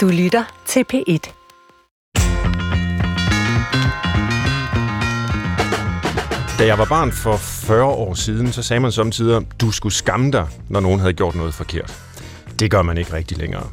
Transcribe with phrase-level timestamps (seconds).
[0.00, 1.32] Du lytter til P1.
[6.58, 10.32] Da jeg var barn for 40 år siden, så sagde man samtidig, du skulle skamme
[10.32, 12.02] dig, når nogen havde gjort noget forkert.
[12.58, 13.66] Det gør man ikke rigtig længere.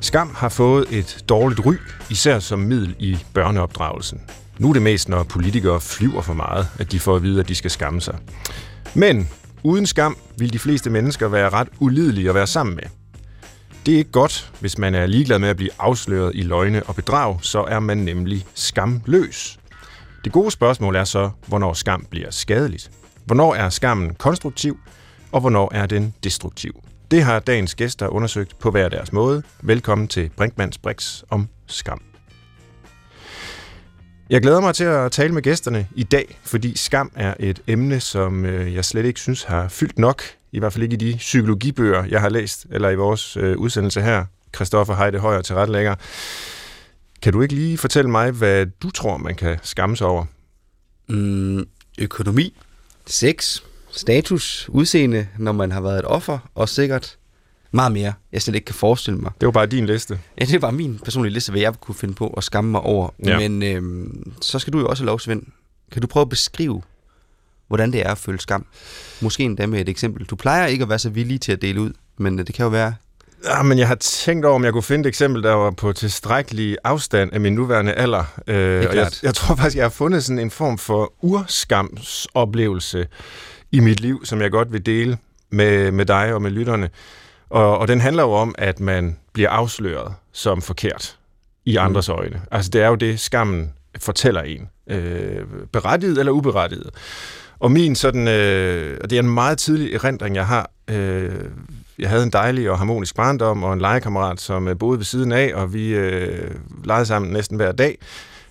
[0.00, 1.74] Skam har fået et dårligt ry,
[2.10, 4.20] især som middel i børneopdragelsen.
[4.58, 7.48] Nu er det mest, når politikere flyver for meget, at de får at vide, at
[7.48, 8.18] de skal skamme sig.
[8.94, 9.28] Men
[9.62, 13.03] uden skam vil de fleste mennesker være ret ulidelige at være sammen med.
[13.86, 16.94] Det er ikke godt, hvis man er ligeglad med at blive afsløret i løgne og
[16.94, 19.58] bedrag, så er man nemlig skamløs.
[20.24, 22.90] Det gode spørgsmål er så, hvornår skam bliver skadeligt.
[23.24, 24.78] Hvornår er skammen konstruktiv,
[25.32, 26.84] og hvornår er den destruktiv?
[27.10, 29.42] Det har dagens gæster undersøgt på hver deres måde.
[29.62, 32.02] Velkommen til Brinkmanns Brix om skam.
[34.30, 38.00] Jeg glæder mig til at tale med gæsterne i dag, fordi skam er et emne,
[38.00, 40.22] som øh, jeg slet ikke synes har fyldt nok,
[40.54, 44.02] i hvert fald ikke i de psykologibøger, jeg har læst, eller i vores øh, udsendelse
[44.02, 44.24] her.
[44.54, 45.94] Christoffer Heide Højer til retlægger.
[47.22, 50.24] Kan du ikke lige fortælle mig, hvad du tror, man kan skamme sig over?
[51.08, 51.64] Mm,
[51.98, 52.56] økonomi,
[53.06, 57.16] sex, status, udseende, når man har været et offer, og sikkert
[57.70, 59.32] meget mere, jeg slet ikke kan forestille mig.
[59.40, 60.20] Det var bare din liste.
[60.40, 63.08] Ja, det var min personlige liste, hvad jeg kunne finde på at skamme mig over.
[63.24, 63.38] Ja.
[63.38, 65.42] Men øhm, så skal du jo også have lov, Svend.
[65.92, 66.82] Kan du prøve at beskrive,
[67.68, 68.66] hvordan det er at føle skam?
[69.20, 70.26] Måske endda med et eksempel.
[70.26, 72.62] Du plejer ikke at være så villig til at dele ud, men øh, det kan
[72.62, 72.94] jo være...
[73.44, 75.92] Ja, men jeg har tænkt over, om jeg kunne finde et eksempel, der var på
[75.92, 78.24] tilstrækkelig afstand af min nuværende alder.
[78.46, 83.06] Øh, og jeg, jeg tror faktisk, jeg har fundet sådan en form for urskamsoplevelse
[83.72, 85.18] i mit liv, som jeg godt vil dele
[85.50, 86.90] med, med dig og med lytterne.
[87.50, 91.16] Og, og den handler jo om, at man bliver afsløret som forkert
[91.64, 92.14] i andres mm.
[92.14, 92.42] øjne.
[92.50, 94.68] Altså det er jo det, skammen fortæller en.
[94.90, 96.90] Øh, berettiget eller uberettiget.
[97.64, 100.70] Og min sådan, øh, og det er en meget tidlig erindring, jeg har.
[100.90, 101.50] Øh,
[101.98, 105.32] jeg havde en dejlig og harmonisk barndom og en legekammerat, som øh, boede ved siden
[105.32, 106.54] af, og vi øh,
[106.84, 107.98] legede sammen næsten hver dag.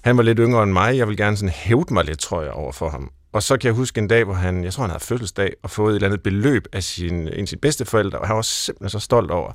[0.02, 0.98] Han var lidt yngre end mig.
[0.98, 3.12] Jeg ville gerne sådan hævde mig lidt, tror jeg, over for ham.
[3.34, 5.70] Og så kan jeg huske en dag, hvor han, jeg tror han havde fødselsdag, og
[5.70, 8.90] fået et eller andet beløb af sin, en af sine bedsteforældre, og han var simpelthen
[8.90, 9.52] så stolt over,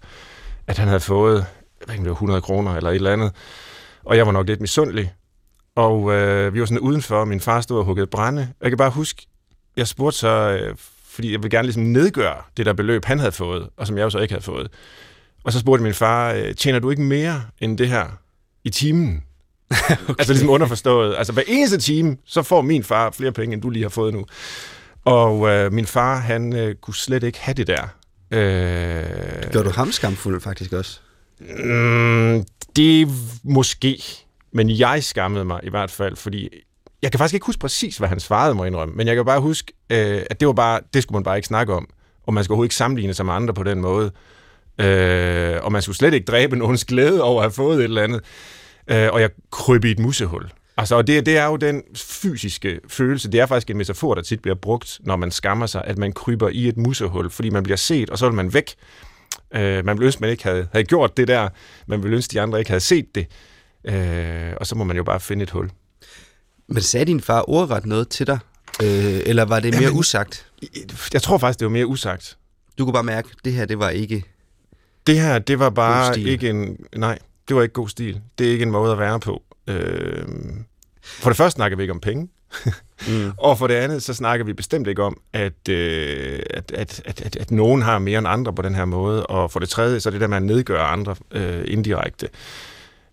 [0.66, 1.46] at han havde fået,
[1.80, 3.32] jeg ved ikke, 100 kroner eller et eller andet.
[4.04, 5.12] Og jeg var nok lidt misundelig.
[5.76, 8.48] Og øh, vi var sådan udenfor, og min far stod og huggede brænde.
[8.62, 9.26] Jeg kan bare huske,
[9.78, 10.76] jeg spurgte så, øh,
[11.08, 14.04] fordi jeg ville gerne ligesom nedgøre det der beløb, han havde fået, og som jeg
[14.04, 14.68] jo så ikke havde fået.
[15.44, 18.06] Og så spurgte min far, øh, tjener du ikke mere end det her
[18.64, 19.22] i timen?
[19.70, 20.14] okay.
[20.18, 21.14] Altså ligesom underforstået.
[21.18, 24.14] Altså hver eneste time, så får min far flere penge, end du lige har fået
[24.14, 24.26] nu.
[25.04, 27.82] Og øh, min far, han øh, kunne slet ikke have det der.
[28.30, 31.00] Øh, Gør du ham skamfuld faktisk også?
[31.40, 32.44] Mm,
[32.76, 33.08] det
[33.44, 34.02] måske,
[34.52, 36.48] men jeg skammede mig i hvert fald, fordi
[37.02, 39.24] jeg kan faktisk ikke huske præcis, hvad han svarede, må jeg indrømme, men jeg kan
[39.24, 41.88] bare huske, øh, at det var bare, det skulle man bare ikke snakke om,
[42.26, 44.10] og man skulle overhovedet ikke sammenligne sig med andre på den måde,
[44.80, 48.02] øh, og man skulle slet ikke dræbe nogens glæde over at have fået et eller
[48.02, 48.20] andet,
[48.88, 50.50] øh, og jeg kryb i et musehul.
[50.76, 54.22] Altså, og det, det er jo den fysiske følelse, det er faktisk en metafor, der
[54.22, 57.62] tit bliver brugt, når man skammer sig, at man kryber i et musehul, fordi man
[57.62, 58.74] bliver set, og så vil man væk.
[59.54, 61.48] Øh, man ville ønske, man ikke havde, havde gjort det der,
[61.86, 63.26] man ville ønske, de andre ikke havde set det,
[63.84, 65.70] øh, og så må man jo bare finde et hul.
[66.68, 68.38] Men sagde din far ordret noget til dig?
[68.82, 70.46] Øh, eller var det mere Jamen- usagt?
[71.12, 72.36] Jeg tror faktisk, det var mere usagt.
[72.78, 74.24] Du kunne bare mærke, at det her, det var ikke...
[75.06, 76.76] Det her, det var bare ikke en...
[76.96, 77.18] Nej,
[77.48, 78.20] det var ikke god stil.
[78.38, 79.42] Det er ikke en måde at være på.
[79.66, 80.24] Øh,
[81.02, 82.28] for det første snakker vi ikke om penge.
[83.08, 83.32] Mm.
[83.36, 87.22] Og for det andet, så snakker vi bestemt ikke om, at, øh, at, at, at,
[87.22, 89.26] at, at nogen har mere end andre på den her måde.
[89.26, 92.28] Og for det tredje, så er det der med at nedgøre andre øh, indirekte.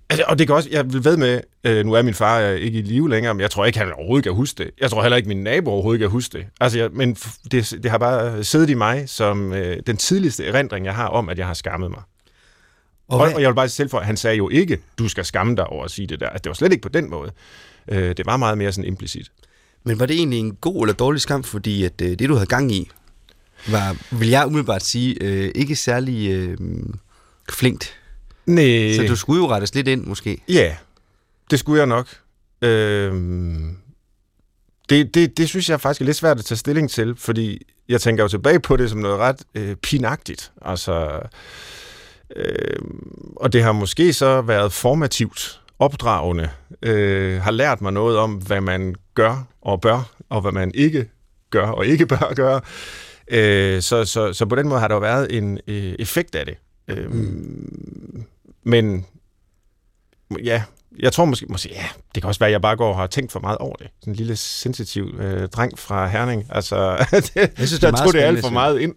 [0.10, 2.56] Altså, og det kan også, jeg vil ved med, øh, nu er min far øh,
[2.56, 4.72] ikke i live længere, men jeg tror ikke, han overhovedet kan huske det.
[4.82, 6.46] Jeg tror heller ikke, min nabo overhovedet kan huske det.
[6.62, 7.14] Altså, jeg, men
[7.52, 11.30] det, det har bare siddet i mig som øh, den tidligste erindring, jeg har om,
[11.30, 12.02] at jeg har skammet mig.
[13.08, 15.26] Og, Og, og jeg vil bare selv for, at han sagde jo ikke, du skal
[15.26, 16.30] skamme dig over at sige det der.
[16.30, 17.32] At det var slet ikke på den måde.
[17.88, 19.32] Øh, det var meget mere sådan implicit.
[19.84, 22.46] Men var det egentlig en god eller dårlig skam, fordi at øh, det, du havde
[22.46, 22.90] gang i,
[23.68, 26.58] var, vil jeg umiddelbart sige, øh, ikke særlig øh,
[27.50, 28.00] flinkt.
[28.46, 28.96] Nej.
[28.96, 30.44] Så du skulle jo rettes lidt ind, måske.
[30.50, 30.76] Ja,
[31.52, 32.08] det skulle jeg nok.
[32.62, 33.78] Øhm,
[34.90, 38.02] det, det, det synes jeg faktisk er lidt svært at tage stilling til, fordi jeg
[38.02, 40.52] tænker jo tilbage på det som noget ret øh, pinagtigt.
[40.62, 41.20] Altså,
[42.36, 42.80] øh,
[43.36, 46.50] og det har måske så været formativt, opdragende,
[46.82, 51.10] øh, har lært mig noget om, hvad man gør og bør, og hvad man ikke
[51.50, 52.62] gør og ikke bør gøre.
[53.28, 56.46] Øh, så, så, så på den måde har der jo været en øh, effekt af
[56.46, 56.56] det.
[56.88, 58.26] Øh, mm.
[58.66, 59.06] Men
[60.44, 60.64] ja,
[61.00, 63.08] jeg tror måske, måske, ja, det kan også være, at jeg bare går og har
[63.08, 63.88] tænkt for meget over det.
[64.00, 66.46] Sådan en lille sensitiv øh, dreng fra Herning.
[66.50, 68.96] Altså, det, jeg synes, det er meget tror, det alt for meget ind.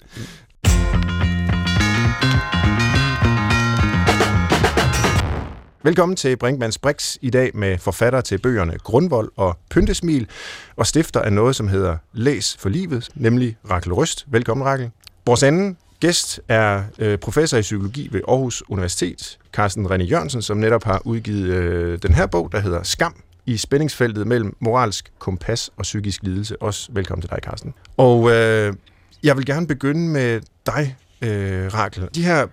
[5.83, 10.29] Velkommen til Brinkmanns Brix i dag med forfatter til bøgerne Grundvold og Pyntesmil,
[10.77, 14.25] og stifter af noget, som hedder Læs for livet, nemlig Rakel Røst.
[14.29, 14.91] Velkommen, Rakel.
[15.27, 20.57] Vores anden gæst er øh, professor i psykologi ved Aarhus Universitet, Carsten René Jørgensen, som
[20.57, 23.15] netop har udgivet øh, den her bog, der hedder Skam
[23.47, 26.63] i spændingsfeltet mellem moralsk kompas og psykisk lidelse.
[26.63, 27.75] Også velkommen til dig, Carsten.
[27.97, 28.75] Og øh,
[29.23, 32.09] jeg vil gerne begynde med dig, øh, Rakel.
[32.15, 32.47] De her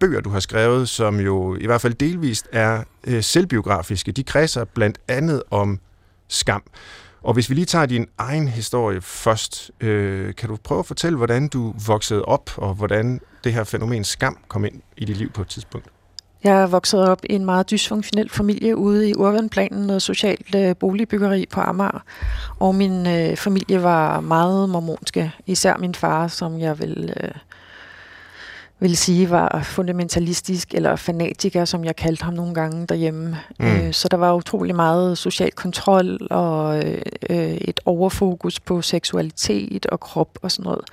[0.00, 4.64] bøger, du har skrevet, som jo i hvert fald delvist er øh, selvbiografiske, de kredser
[4.64, 5.80] blandt andet om
[6.28, 6.62] skam.
[7.22, 11.16] Og hvis vi lige tager din egen historie først, øh, kan du prøve at fortælle,
[11.16, 15.30] hvordan du voksede op, og hvordan det her fænomen skam kom ind i dit liv
[15.30, 15.86] på et tidspunkt?
[16.44, 20.76] Jeg er vokset op i en meget dysfunktionel familie ude i Urbanplanen, noget socialt øh,
[20.76, 22.04] boligbyggeri på Amager.
[22.58, 27.30] Og min øh, familie var meget mormonske, især min far, som jeg vil, øh,
[28.82, 33.38] vil sige var fundamentalistisk eller fanatiker, som jeg kaldte ham nogle gange derhjemme.
[33.60, 33.66] Mm.
[33.66, 36.84] Øh, så der var utrolig meget social kontrol og
[37.30, 40.84] øh, et overfokus på seksualitet og krop og sådan noget.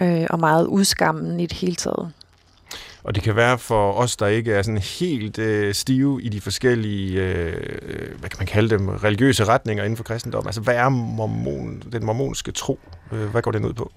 [0.00, 2.12] Øh, og meget udskammen i det hele taget.
[3.04, 6.40] Og det kan være for os, der ikke er sådan helt øh, stive i de
[6.40, 10.46] forskellige, øh, hvad kan man kalde dem, religiøse retninger inden for kristendom.
[10.46, 12.80] Altså, hvad er mormon, den mormonske tro?
[13.12, 13.92] Øh, hvad går den ud på?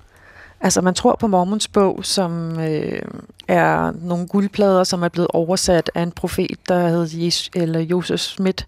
[0.62, 3.02] Altså, man tror på Mormons bog, som øh,
[3.48, 8.20] er nogle guldplader, som er blevet oversat af en profet, der hed Jesus, eller Josef
[8.20, 8.64] Smith,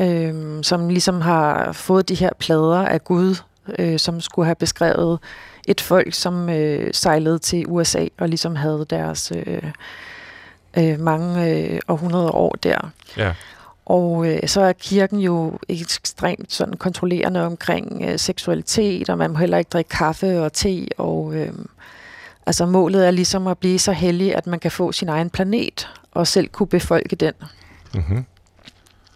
[0.00, 3.36] øh, som ligesom har fået de her plader af Gud,
[3.78, 5.18] øh, som skulle have beskrevet
[5.68, 9.62] et folk, som øh, sejlede til USA og ligesom havde deres øh,
[10.78, 12.90] øh, mange øh, århundrede år der.
[13.16, 13.34] Ja.
[13.90, 19.38] Og øh, så er kirken jo ekstremt sådan kontrollerende omkring øh, seksualitet, og man må
[19.38, 21.52] heller ikke drikke kaffe og te, og øh,
[22.46, 25.88] altså målet er ligesom at blive så heldig, at man kan få sin egen planet,
[26.12, 27.32] og selv kunne befolke den.
[27.94, 28.24] Mm-hmm.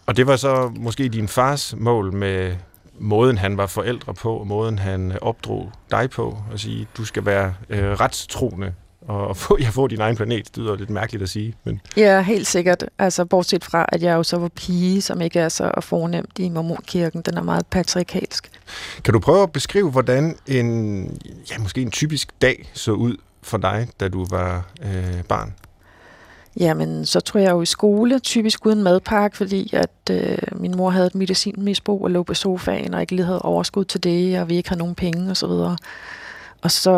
[0.05, 2.55] Og det var så måske din fars mål med
[2.99, 7.25] måden, han var forældre på, og måden, han opdrog dig på, at sige, du skal
[7.25, 8.73] være øh, retstroende
[9.07, 10.55] og få, jeg får din egen planet.
[10.55, 11.53] Det lyder lidt mærkeligt at sige.
[11.63, 11.81] Men...
[11.97, 12.85] Ja, helt sikkert.
[12.99, 16.49] Altså, bortset fra, at jeg jo så var pige, som ikke er så fornemt i
[16.49, 17.21] mormonkirken.
[17.21, 18.51] Den er meget patriarkalsk.
[19.03, 21.03] Kan du prøve at beskrive, hvordan en,
[21.51, 25.53] ja, måske en typisk dag så ud for dig, da du var øh, barn?
[26.59, 30.89] Jamen, så tror jeg jo i skole, typisk uden madpakke, fordi at øh, min mor
[30.89, 34.49] havde et medicinmisbrug og lå på sofaen, og ikke lige havde overskud til det, og
[34.49, 35.49] vi ikke havde nogen penge osv.
[36.65, 36.91] Og, så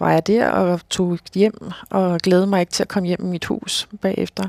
[0.00, 3.26] var jeg der og tog hjem, og glædede mig ikke til at komme hjem i
[3.28, 4.48] mit hus bagefter.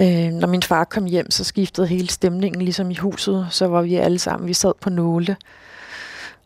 [0.00, 3.46] Øh, når min far kom hjem, så skiftede hele stemningen ligesom i huset.
[3.50, 5.36] Så var vi alle sammen, vi sad på nåle.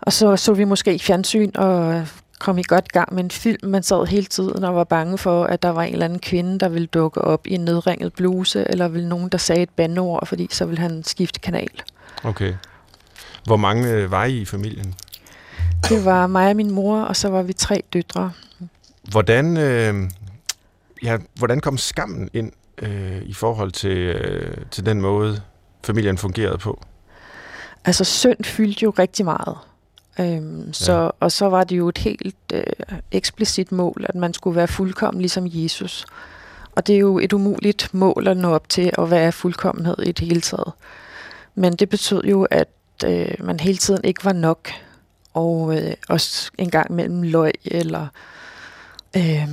[0.01, 2.07] Og så så vi måske fjernsyn og
[2.39, 3.71] kom i godt gang med en film.
[3.71, 6.59] Man sad hele tiden og var bange for, at der var en eller anden kvinde,
[6.59, 10.27] der ville dukke op i en nedringet bluse, eller ville nogen, der sagde et bandeord,
[10.27, 11.83] fordi så ville han skifte kanal.
[12.23, 12.55] Okay.
[13.45, 14.95] Hvor mange øh, var I i familien?
[15.89, 18.33] Det var mig og min mor, og så var vi tre døtre.
[19.11, 20.11] Hvordan, øh,
[21.03, 25.41] ja, hvordan kom skammen ind øh, i forhold til, øh, til den måde,
[25.85, 26.81] familien fungerede på?
[27.85, 29.57] Altså, synd fyldte jo rigtig meget.
[30.21, 31.11] Øhm, så, ja.
[31.21, 32.63] Og så var det jo et helt øh,
[33.13, 36.07] eksplicit mål, at man skulle være fuldkommen ligesom Jesus.
[36.77, 40.13] Og det er jo et umuligt mål at nå op til at være fuldkommenhed i
[40.13, 40.73] det hele taget.
[41.55, 42.69] Men det betød jo, at
[43.05, 44.69] øh, man hele tiden ikke var nok
[45.35, 48.07] og øh, også en gang mellem løg, eller
[49.17, 49.49] øh,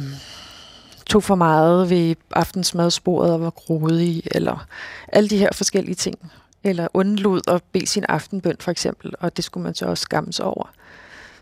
[1.05, 4.67] tog for meget ved aftensmadsporet og var grådig, eller
[5.07, 6.31] alle de her forskellige ting.
[6.63, 10.33] Eller undlod at bede sin aftenbøn for eksempel, og det skulle man så også skamme
[10.33, 10.71] sig over.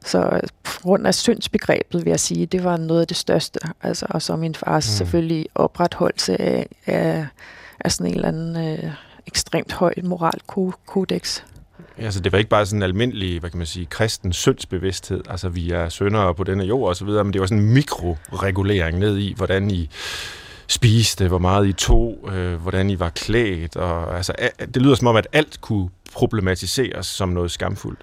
[0.05, 3.59] Så på grund af syndsbegrebet, vil jeg sige, det var noget af det største.
[3.81, 4.91] Altså, og så min fars mm.
[4.91, 7.27] selvfølgelig opretholdelse af, af,
[7.79, 8.91] af sådan en eller anden øh,
[9.27, 11.43] ekstremt høj moralkodex.
[11.99, 15.49] Altså, det var ikke bare sådan en almindelig, hvad kan man sige, kristen syndsbevidsthed, altså
[15.49, 18.99] vi er søndere på denne jord og så videre, men det var sådan en mikroregulering
[18.99, 19.89] ned i, hvordan I
[20.67, 24.33] spiste, hvor meget I tog, øh, hvordan I var klædt, og altså,
[24.73, 27.99] det lyder som om, at alt kunne problematiseres som noget skamfuldt.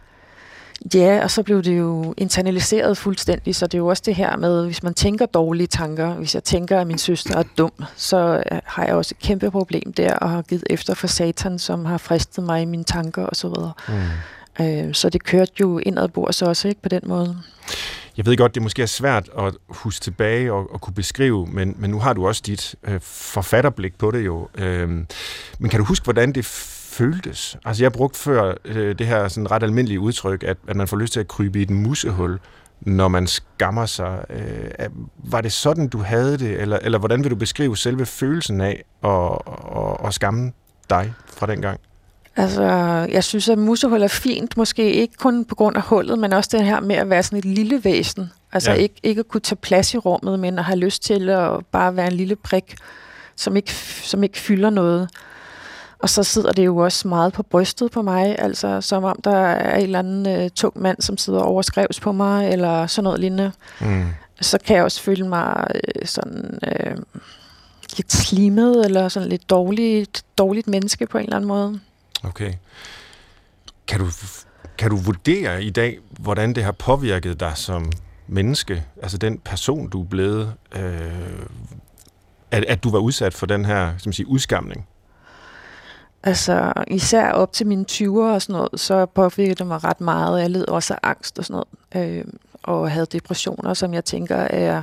[0.95, 4.37] Ja, og så blev det jo internaliseret fuldstændig, så det er jo også det her
[4.37, 8.43] med, hvis man tænker dårlige tanker, hvis jeg tænker, at min søster er dum, så
[8.53, 11.85] øh, har jeg også et kæmpe problem der, og har givet efter for satan, som
[11.85, 13.49] har fristet mig i mine tanker osv.
[13.89, 14.65] Mm.
[14.65, 15.81] Øh, så det kørte jo
[16.31, 17.37] så også, ikke, på den måde.
[18.17, 21.75] Jeg ved godt, det måske er svært at huske tilbage og, og kunne beskrive, men,
[21.79, 24.49] men nu har du også dit øh, forfatterblik på det jo.
[24.55, 24.89] Øh,
[25.59, 26.45] men kan du huske, hvordan det
[26.97, 27.57] føltes.
[27.65, 30.97] Altså jeg brugte før øh, det her sådan ret almindelige udtryk, at, at man får
[30.97, 32.39] lyst til at krybe i et musehul,
[32.81, 34.25] når man skammer sig.
[34.31, 34.89] Øh,
[35.19, 38.85] var det sådan, du havde det, eller, eller hvordan vil du beskrive selve følelsen af
[39.05, 39.39] at,
[39.77, 40.53] at, at skamme
[40.91, 41.81] dig fra den gang?
[42.37, 42.63] Altså,
[43.13, 46.51] jeg synes, at musehul er fint, måske ikke kun på grund af hullet, men også
[46.53, 48.31] det her med at være sådan et lille væsen.
[48.53, 48.77] Altså ja.
[48.77, 51.97] ikke, ikke at kunne tage plads i rummet, men at have lyst til at bare
[51.97, 52.77] være en lille prik,
[53.37, 53.73] som ikke,
[54.03, 55.09] som ikke fylder noget.
[55.99, 59.37] Og så sidder det jo også meget på brystet på mig, altså som om der
[59.37, 63.21] er en eller anden uh, tung mand, som sidder overskrevs på mig, eller sådan noget
[63.21, 63.53] lignende.
[63.81, 64.07] Mm.
[64.41, 67.03] Så kan jeg også føle mig uh, sådan uh,
[67.97, 71.81] lidt slimet, eller sådan lidt dårligt, dårligt menneske på en eller anden måde.
[72.25, 72.53] Okay.
[73.87, 74.07] Kan du,
[74.79, 77.93] kan du vurdere i dag, hvordan det har påvirket dig som
[78.27, 81.01] menneske, altså den person, du er blevet, øh,
[82.51, 84.87] at, at du var udsat for den her som sige, udskamning?
[86.27, 90.41] Altså, især op til mine 20'er og sådan noget, så påvirkede det mig ret meget.
[90.41, 91.63] Jeg led også af angst og sådan
[91.95, 92.25] noget, øh,
[92.63, 94.83] og havde depressioner, som jeg tænker er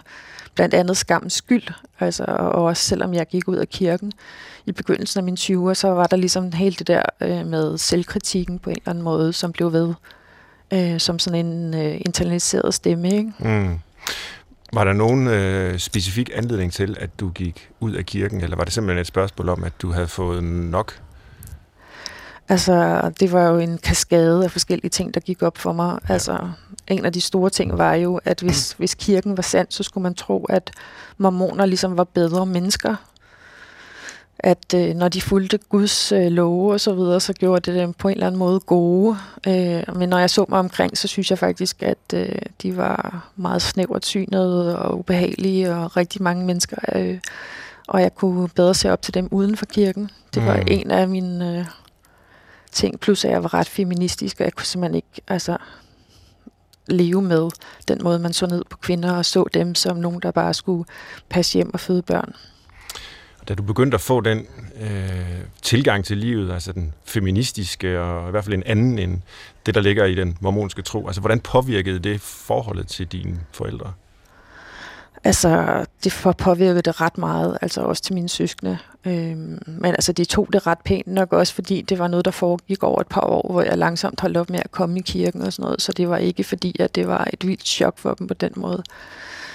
[0.55, 1.63] blandt andet skammens skyld.
[2.00, 4.12] Altså, og også selvom jeg gik ud af kirken
[4.65, 8.59] i begyndelsen af mine 20'er, så var der ligesom helt det der øh, med selvkritikken
[8.59, 9.93] på en eller anden måde, som blev ved
[10.73, 13.07] øh, som sådan en øh, internaliseret stemme.
[13.07, 13.33] Ikke?
[13.39, 13.79] Mm.
[14.73, 18.63] Var der nogen øh, specifik anledning til, at du gik ud af kirken, eller var
[18.63, 21.02] det simpelthen et spørgsmål om, at du havde fået nok
[22.50, 26.00] Altså, det var jo en kaskade af forskellige ting, der gik op for mig.
[26.09, 26.13] Ja.
[26.13, 26.50] Altså,
[26.88, 30.01] en af de store ting var jo, at hvis, hvis kirken var sand, så skulle
[30.01, 30.71] man tro, at
[31.17, 32.95] mormoner ligesom var bedre mennesker.
[34.39, 37.93] At øh, når de fulgte Guds øh, love og så videre, så gjorde det dem
[37.93, 39.17] på en eller anden måde gode.
[39.47, 43.29] Øh, men når jeg så mig omkring, så synes jeg faktisk, at øh, de var
[43.35, 46.77] meget snævert synede og ubehagelige, og rigtig mange mennesker.
[46.95, 47.19] Øh,
[47.88, 50.09] og jeg kunne bedre se op til dem uden for kirken.
[50.33, 50.67] Det var mm.
[50.67, 51.59] en af mine...
[51.59, 51.65] Øh,
[52.74, 55.58] ting, plus at jeg var ret feministisk, og jeg kunne simpelthen ikke altså,
[56.88, 57.50] leve med
[57.88, 60.86] den måde, man så ned på kvinder og så dem som nogen, der bare skulle
[61.30, 62.34] passe hjem og føde børn.
[63.48, 64.48] Da du begyndte at få den
[64.82, 69.22] øh, tilgang til livet, altså den feministiske, og i hvert fald en anden end
[69.65, 73.94] det, der ligger i den mormonske tro, altså hvordan påvirkede det forholdet til dine forældre?
[75.24, 78.77] Altså, det får påvirket det ret meget, altså også til mine søskende.
[79.05, 82.31] Øhm, men altså, de tog det ret pænt nok også, fordi det var noget, der
[82.31, 85.41] foregik over et par år, hvor jeg langsomt holdt op med at komme i kirken
[85.41, 85.81] og sådan noget.
[85.81, 88.51] Så det var ikke fordi, at det var et vildt chok for dem på den
[88.55, 88.83] måde.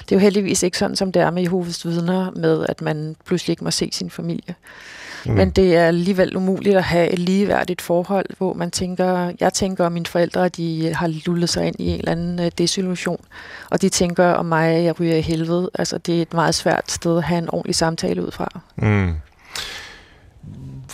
[0.08, 3.16] Det er jo heldigvis ikke sådan, som det er med Jehovas vidner, med at man
[3.24, 4.54] pludselig ikke må se sin familie.
[5.26, 5.32] Mm.
[5.32, 9.86] Men det er alligevel umuligt at have et ligeværdigt forhold, hvor man tænker, jeg tænker
[9.86, 13.24] om mine forældre, de har lullet sig ind i en eller anden uh, desillusion,
[13.70, 15.70] og de tænker om mig, at jeg ryger i helvede.
[15.74, 18.60] Altså, det er et meget svært sted at have en ordentlig samtale ud fra.
[18.76, 19.14] Mm.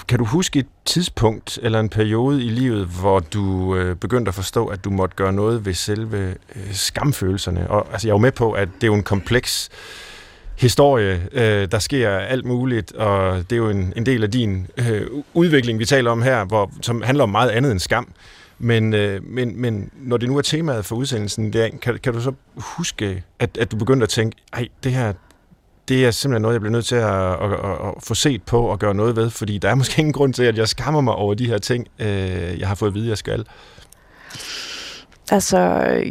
[0.09, 4.35] Kan du huske et tidspunkt eller en periode i livet, hvor du øh, begyndte at
[4.35, 7.71] forstå, at du måtte gøre noget ved selve øh, skamfølelserne?
[7.71, 9.71] Og, altså, jeg er jo med på, at det er jo en kompleks
[10.57, 11.29] historie.
[11.33, 15.07] Øh, der sker alt muligt, og det er jo en, en del af din øh,
[15.35, 18.09] udvikling, vi taler om her, hvor, som handler om meget andet end skam.
[18.59, 22.21] Men, øh, men, men når det nu er temaet for udsendelsen, der, kan, kan du
[22.21, 25.13] så huske, at, at du begyndte at tænke, ej, det her,
[25.89, 28.61] det er simpelthen noget, jeg bliver nødt til at, at, at, at få set på
[28.61, 31.15] og gøre noget ved, fordi der er måske ingen grund til, at jeg skammer mig
[31.15, 33.45] over de her ting, øh, jeg har fået at vide, jeg skal.
[35.31, 35.59] Altså,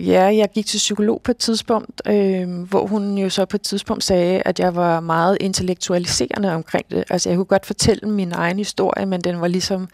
[0.06, 3.62] ja, jeg gik til psykolog på et tidspunkt, øh, hvor hun jo så på et
[3.62, 7.04] tidspunkt sagde, at jeg var meget intellektualiserende omkring det.
[7.10, 9.88] Altså, jeg kunne godt fortælle min egen historie, men den var ligesom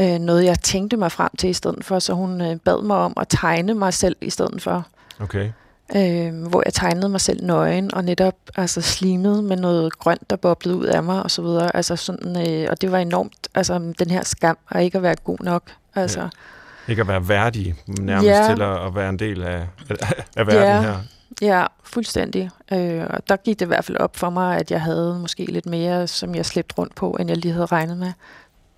[0.00, 2.96] øh, noget, jeg tænkte mig frem til i stedet for, så hun øh, bad mig
[2.96, 4.86] om at tegne mig selv i stedet for.
[5.20, 5.50] Okay.
[5.96, 10.36] Øh, hvor jeg tegnede mig selv nøgen, og netop altså, slimet med noget grønt, der
[10.36, 11.76] boblede ud af mig, og så videre.
[11.76, 15.16] Altså, sådan, øh, og det var enormt, altså den her skam, og ikke at være
[15.24, 15.62] god nok.
[15.94, 16.28] Altså, ja
[16.88, 18.54] ikke at være værdig nærmest ja.
[18.54, 19.66] til at, at være en del af,
[20.36, 20.80] af verden ja.
[20.80, 20.96] her.
[21.42, 22.50] Ja, fuldstændig.
[22.72, 25.44] Øh, og der gik det i hvert fald op for mig, at jeg havde måske
[25.44, 28.12] lidt mere, som jeg slæbte rundt på, end jeg lige havde regnet med.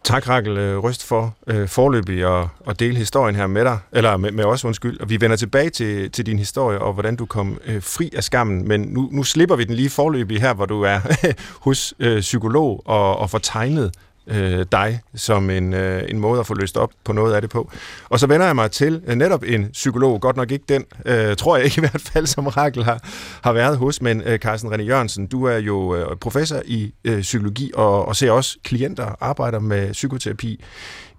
[0.05, 4.17] Tak, Rakel øh, Røst, for øh, forløbig at, at dele historien her med dig, eller
[4.17, 5.01] med, med os, undskyld.
[5.01, 8.25] Og vi vender tilbage til, til din historie, og hvordan du kom øh, fri af
[8.25, 8.69] skammen.
[8.69, 11.01] Men nu, nu slipper vi den lige forløbig her, hvor du er
[11.67, 13.95] hos øh, psykolog og, og får tegnet
[14.27, 17.51] øh, dig som en, øh, en måde at få løst op på noget af det
[17.51, 17.71] på.
[18.09, 21.37] Og så vender jeg mig til øh, netop en psykolog, godt nok ikke den, øh,
[21.37, 23.01] tror jeg ikke i hvert fald, som Rakel har,
[23.43, 27.21] har været hos, men øh, Carsten René Jørgensen, du er jo øh, professor i øh,
[27.21, 30.65] psykologi og, og ser også klienter, arbejder med psykoterapi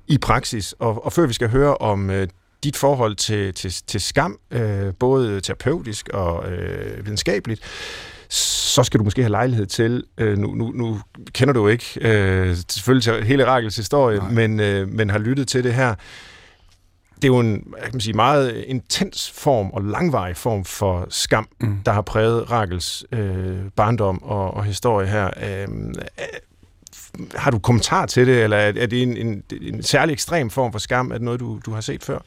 [0.07, 0.75] i praksis.
[0.79, 2.27] Og, og før vi skal høre om øh,
[2.63, 7.61] dit forhold til, til, til skam, øh, både terapeutisk og øh, videnskabeligt,
[8.35, 10.99] så skal du måske have lejlighed til, øh, nu, nu, nu
[11.31, 15.63] kender du ikke øh, selvfølgelig til hele Rakels historie, men, øh, men har lyttet til
[15.63, 15.95] det her.
[17.15, 21.47] Det er jo en jeg kan sige, meget intens form og langvarig form for skam,
[21.59, 21.77] mm.
[21.85, 25.29] der har præget Rakels øh, barndom og, og historie her.
[25.43, 25.67] Øh,
[27.35, 30.71] har du kommentar til det, eller er, er det en, en, en særlig ekstrem form
[30.71, 31.11] for skam?
[31.11, 32.19] Er det noget, du, du har set før?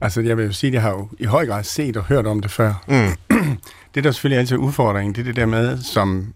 [0.00, 2.26] Altså, jeg vil jo sige, at jeg har jo i høj grad set og hørt
[2.26, 2.84] om det før.
[2.88, 3.36] Mm.
[3.94, 6.34] det, der selvfølgelig altid udfordringen, det er det der med, som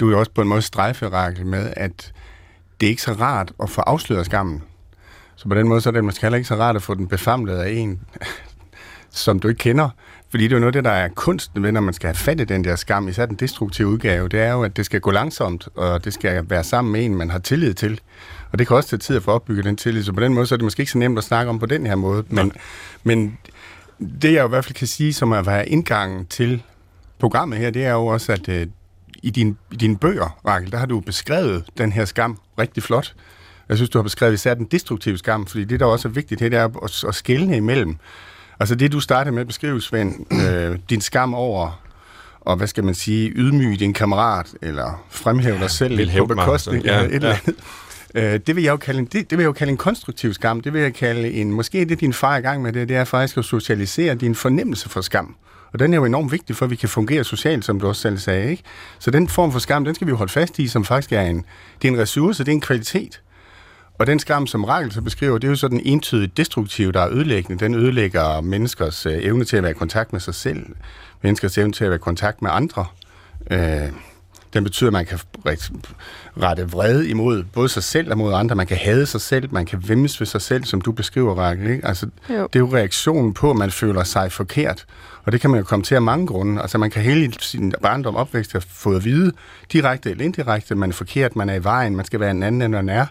[0.00, 2.12] du jo også på en måde strejfer, med, at
[2.80, 4.62] det er ikke så rart at få afsløret skammen.
[5.36, 7.08] Så på den måde, så er det måske heller ikke så rart at få den
[7.08, 8.00] befamlet af en,
[9.10, 9.88] som du ikke kender.
[10.30, 12.40] Fordi det er jo noget det, der er kunsten ved, når man skal have fat
[12.40, 15.10] i den der skam, især den destruktive udgave, det er jo, at det skal gå
[15.10, 18.00] langsomt, og det skal være sammen med en, man har tillid til.
[18.52, 20.46] Og det kan også tage tid at få opbygget den tillid, så på den måde,
[20.46, 22.24] så er det måske ikke så nemt at snakke om på den her måde.
[22.28, 22.52] Men,
[23.02, 23.38] men
[24.22, 26.62] det jeg jo i hvert fald kan sige, som er være indgangen til
[27.18, 28.66] programmet her, det er jo også, at øh,
[29.22, 33.14] i, din, i dine bøger, Rakel, der har du beskrevet den her skam rigtig flot.
[33.68, 36.40] Jeg synes, du har beskrevet især den destruktive skam, fordi det, der også er vigtigt,
[36.40, 37.96] det er at, at skælne imellem.
[38.60, 40.14] Altså det, du startede med at beskrive, Svend,
[40.46, 41.80] øh, din skam over
[42.40, 46.88] og hvad skal man sige, ydmyge din kammerat, eller fremhæve dig selv lidt på bekostning
[46.88, 47.14] af ja, et ja.
[47.14, 47.56] eller andet.
[48.14, 50.32] Øh, det vil jeg jo kalde en, det, det vil jeg jo kalde en konstruktiv
[50.34, 50.60] skam.
[50.60, 52.96] Det vil jeg kalde en, måske det din far er i gang med det, det
[52.96, 55.36] er faktisk at socialisere din fornemmelse for skam.
[55.72, 58.02] Og den er jo enormt vigtig, for at vi kan fungere socialt, som du også
[58.02, 58.50] selv sagde.
[58.50, 58.62] Ikke?
[58.98, 61.20] Så den form for skam, den skal vi jo holde fast i, som faktisk er
[61.20, 61.44] en,
[61.82, 63.20] det er en ressource, det er en kvalitet.
[63.98, 67.08] Og den skam, som Rakel så beskriver, det er jo sådan entydigt destruktiv, der er
[67.10, 67.64] ødelæggende.
[67.64, 70.66] Den ødelægger menneskers øh, evne til at være i kontakt med sig selv,
[71.22, 72.86] menneskers evne til at være i kontakt med andre.
[73.50, 73.92] Øh,
[74.54, 75.18] den betyder, at man kan
[76.42, 78.56] rette vrede imod både sig selv og mod andre.
[78.56, 81.70] Man kan hade sig selv, man kan vemmes ved sig selv, som du beskriver, Rakel.
[81.70, 81.86] Ikke?
[81.86, 82.34] Altså, jo.
[82.34, 84.86] det er jo reaktionen på, at man føler sig forkert.
[85.24, 86.62] Og det kan man jo komme til af mange grunde.
[86.62, 89.32] Altså man kan hele sin barndom opvækst have fået at vide,
[89.72, 92.62] direkte eller indirekte, man er forkert, man er i vejen, man skal være en anden,
[92.62, 93.06] end man er.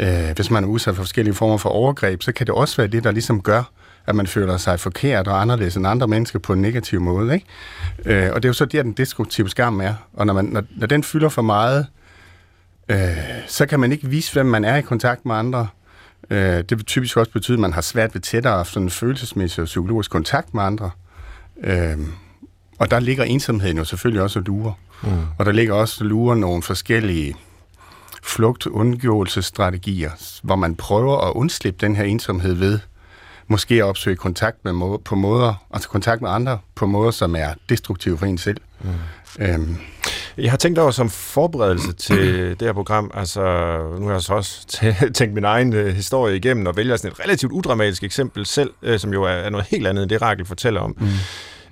[0.00, 2.86] Øh, hvis man er udsat for forskellige former for overgreb, så kan det også være
[2.86, 3.62] det, der ligesom gør,
[4.06, 7.34] at man føler sig forkert og anderledes end andre mennesker på en negativ måde.
[7.34, 7.46] Ikke?
[8.04, 9.94] Øh, og det er jo så der, den destruktive skam er.
[10.12, 11.86] Og når, man, når, når den fylder for meget,
[12.88, 12.98] øh,
[13.46, 15.68] så kan man ikke vise, hvem man er i kontakt med andre.
[16.30, 19.66] Øh, det vil typisk også betyde, at man har svært ved tættere sådan følelsesmæssig og
[19.66, 20.90] psykologisk kontakt med andre.
[21.64, 21.98] Øh,
[22.78, 24.72] og der ligger ensomheden jo selvfølgelig også og lurer.
[25.02, 25.08] Mm.
[25.38, 27.36] Og der ligger også lurer nogle forskellige
[28.22, 30.10] flugt undgåelsesstrategier,
[30.42, 32.78] hvor man prøver at undslippe den her ensomhed ved
[33.48, 37.36] måske at opsøge kontakt med må- på måder, altså kontakt med andre på måder, som
[37.36, 38.60] er destruktive for en selv.
[38.80, 38.90] Mm.
[39.38, 39.76] Øhm.
[40.38, 43.40] Jeg har tænkt over som forberedelse til det her program, altså
[43.98, 44.66] nu har jeg så også
[45.14, 48.96] tænkt min egen uh, historie igennem og vælger sådan et relativt udramatisk eksempel selv, uh,
[48.96, 50.96] som jo er, er noget helt andet end det Rakel fortæller om.
[51.00, 51.06] Mm.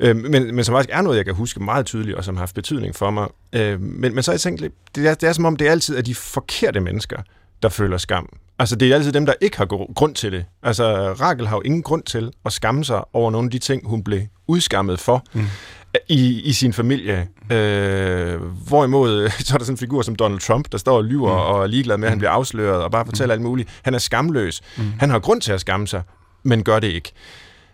[0.08, 2.42] Uh, men, men som faktisk er noget, jeg kan huske meget tydeligt, og som har
[2.42, 3.28] haft betydning for mig.
[3.56, 4.62] Uh, men, men så har jeg tænkt,
[4.94, 7.22] det er, det er som om, det er altid er de forkerte mennesker,
[7.62, 8.28] der føler skam.
[8.60, 10.44] Altså, det er altid dem, der ikke har grund til det.
[10.62, 13.86] Altså, Rakel har jo ingen grund til at skamme sig over nogle af de ting,
[13.86, 15.44] hun blev udskammet for mm.
[16.08, 17.28] i, i sin familie.
[17.52, 21.32] Øh, hvorimod, så er der sådan en figur som Donald Trump, der står og lyver
[21.32, 21.54] mm.
[21.54, 22.20] og er ligeglad med, at han mm.
[22.20, 23.40] bliver afsløret og bare fortæller mm.
[23.40, 23.80] alt muligt.
[23.82, 24.62] Han er skamløs.
[24.76, 24.92] Mm.
[24.98, 26.02] Han har grund til at skamme sig,
[26.42, 27.12] men gør det ikke.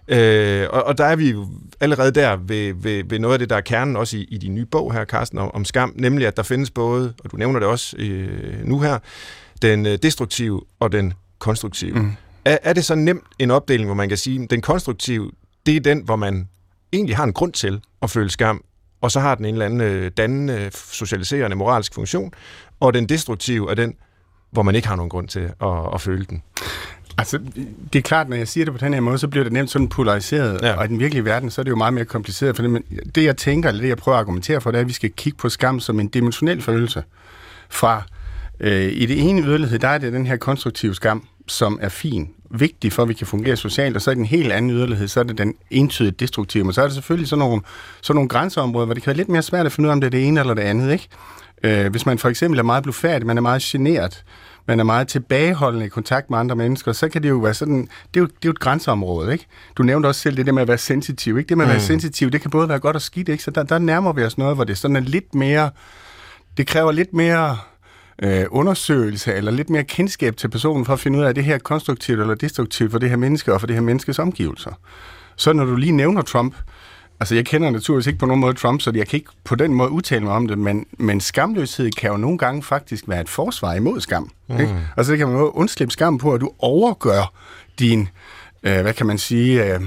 [0.09, 1.47] Øh, og, og der er vi jo
[1.81, 4.55] allerede der ved, ved, ved noget af det, der er kernen også i, i din
[4.55, 7.61] nye bog her, Carsten, om, om skam, nemlig at der findes både, og du nævner
[7.61, 8.99] det også øh, nu her,
[9.63, 11.99] den øh, destruktive og den konstruktive.
[11.99, 12.13] Mm.
[12.45, 15.31] Er, er det så nemt en opdeling, hvor man kan sige, at den konstruktive,
[15.67, 16.49] det er den, hvor man
[16.93, 18.65] egentlig har en grund til at føle skam,
[19.01, 22.33] og så har den en eller anden øh, dannende, socialiserende, moralsk funktion,
[22.81, 23.95] og den destruktive er den,
[24.51, 26.43] hvor man ikke har nogen grund til at, at føle den.
[27.19, 27.39] Altså,
[27.93, 29.71] det er klart, når jeg siger det på den her måde, så bliver det nemt
[29.71, 30.73] sådan polariseret, ja.
[30.73, 32.83] og i den virkelige verden, så er det jo meget mere kompliceret, for det,
[33.15, 35.11] det jeg tænker, eller det jeg prøver at argumentere for, det er, at vi skal
[35.11, 37.03] kigge på skam som en dimensionel følelse.
[37.69, 38.03] Fra
[38.61, 42.31] Øh, I det ene yderlighed, der er det den her konstruktive skam, som er fin,
[42.51, 45.21] vigtig for, at vi kan fungere socialt, og så i den helt anden yderlighed, så
[45.21, 46.65] er det den entydigt destruktive.
[46.65, 47.63] Men så er der selvfølgelig sådan nogle,
[48.03, 50.01] sådan nogle grænseområder, hvor det kan være lidt mere svært at finde ud af, om
[50.01, 50.93] det er det ene eller det andet.
[50.93, 51.09] Ikke?
[51.63, 54.25] Øh, hvis man for eksempel er meget blufærdig, man er meget generet,
[54.69, 57.89] man er meget tilbageholdende i kontakt med andre mennesker, så kan det jo være sådan,
[58.15, 59.47] det er jo, det er jo et grænseområde, ikke?
[59.77, 61.49] Du nævnte også selv det der med at være sensitiv, ikke?
[61.49, 61.85] Det med at være mm.
[61.85, 63.43] sensitiv, det kan både være godt og skidt, ikke?
[63.43, 65.71] Så der, der nærmer vi os noget, hvor det sådan er lidt mere,
[66.57, 67.59] det kræver lidt mere
[68.23, 71.45] øh, undersøgelse eller lidt mere kendskab til personen for at finde ud af, at det
[71.45, 74.71] her er konstruktivt eller destruktivt for det her menneske og for det her menneskes omgivelser.
[75.37, 76.55] Så når du lige nævner Trump,
[77.21, 79.75] altså jeg kender naturligvis ikke på nogen måde Trump, så jeg kan ikke på den
[79.75, 83.29] måde udtale mig om det, men, men skamløshed kan jo nogle gange faktisk være et
[83.29, 84.31] forsvar imod skam.
[84.49, 84.61] Mm.
[84.61, 84.75] Ikke?
[84.97, 87.33] Altså det kan man jo undslippe skam på, at du overgør
[87.79, 88.09] din øh,
[88.73, 89.75] hvad kan man sige...
[89.75, 89.81] Øh,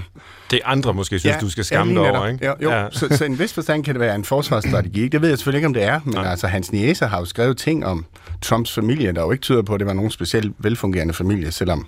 [0.52, 2.46] det andre måske synes, ja, du skal skamme dig over, ikke?
[2.46, 2.72] Jo, jo.
[2.72, 2.88] Ja.
[2.92, 5.08] så, så en vis forstand kan det være en forsvarsstrategi.
[5.08, 6.30] Det ved jeg selvfølgelig ikke, om det er, men ja.
[6.30, 8.06] altså, hans niæser har jo skrevet ting om
[8.42, 11.88] Trumps familie, der jo ikke tyder på, at det var nogen specielt velfungerende familie, selvom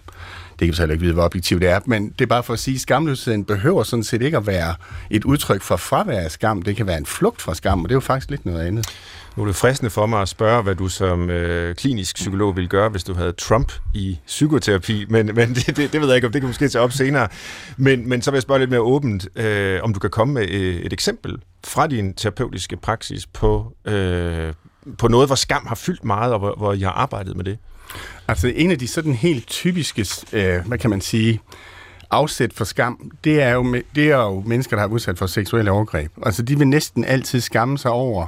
[0.59, 2.53] det kan vi heller ikke vide, hvor objektivt det er, men det er bare for
[2.53, 4.75] at sige, at skamløsheden behøver sådan set ikke at være
[5.09, 6.61] et udtryk for fravær af skam.
[6.61, 8.87] Det kan være en flugt fra skam, og det er jo faktisk lidt noget andet.
[9.35, 12.67] Nu er det fristende for mig at spørge, hvad du som øh, klinisk psykolog ville
[12.67, 16.27] gøre, hvis du havde Trump i psykoterapi, men, men det, det, det ved jeg ikke,
[16.27, 17.27] om det kan måske tage op senere.
[17.77, 20.43] Men, men så vil jeg spørge lidt mere åbent, øh, om du kan komme med
[20.43, 24.53] et, et eksempel fra din terapeutiske praksis på, øh,
[24.97, 27.57] på noget, hvor skam har fyldt meget, og hvor, hvor I har arbejdet med det.
[28.27, 31.41] Altså en af de sådan helt typiske, øh, hvad kan man sige,
[32.11, 35.71] afsæt for skam, det er, jo, det er jo mennesker, der har udsat for seksuelle
[35.71, 36.11] overgreb.
[36.23, 38.27] Altså de vil næsten altid skamme sig over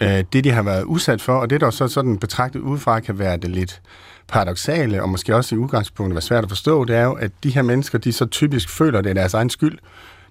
[0.00, 3.18] øh, det, de har været udsat for, og det, der så sådan betragtet udefra kan
[3.18, 3.82] være det lidt
[4.28, 7.50] paradoxale, og måske også i udgangspunktet være svært at forstå, det er jo, at de
[7.50, 9.78] her mennesker, de så typisk føler, det er deres egen skyld.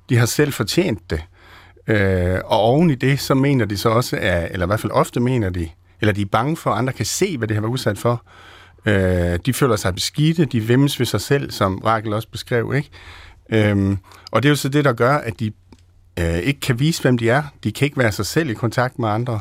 [0.09, 1.23] De har selv fortjent det.
[1.87, 4.91] Øh, og oven i det, så mener de så også, er, eller i hvert fald
[4.91, 5.69] ofte mener de,
[6.01, 8.25] eller de er bange for, at andre kan se, hvad det har været udsat for.
[8.85, 12.73] Øh, de føler sig beskidte, de vemmes ved sig selv, som Rakel også beskrev.
[12.75, 12.89] Ikke?
[13.49, 13.97] Øh,
[14.31, 15.51] og det er jo så det, der gør, at de
[16.19, 17.43] øh, ikke kan vise, hvem de er.
[17.63, 19.39] De kan ikke være sig selv i kontakt med andre.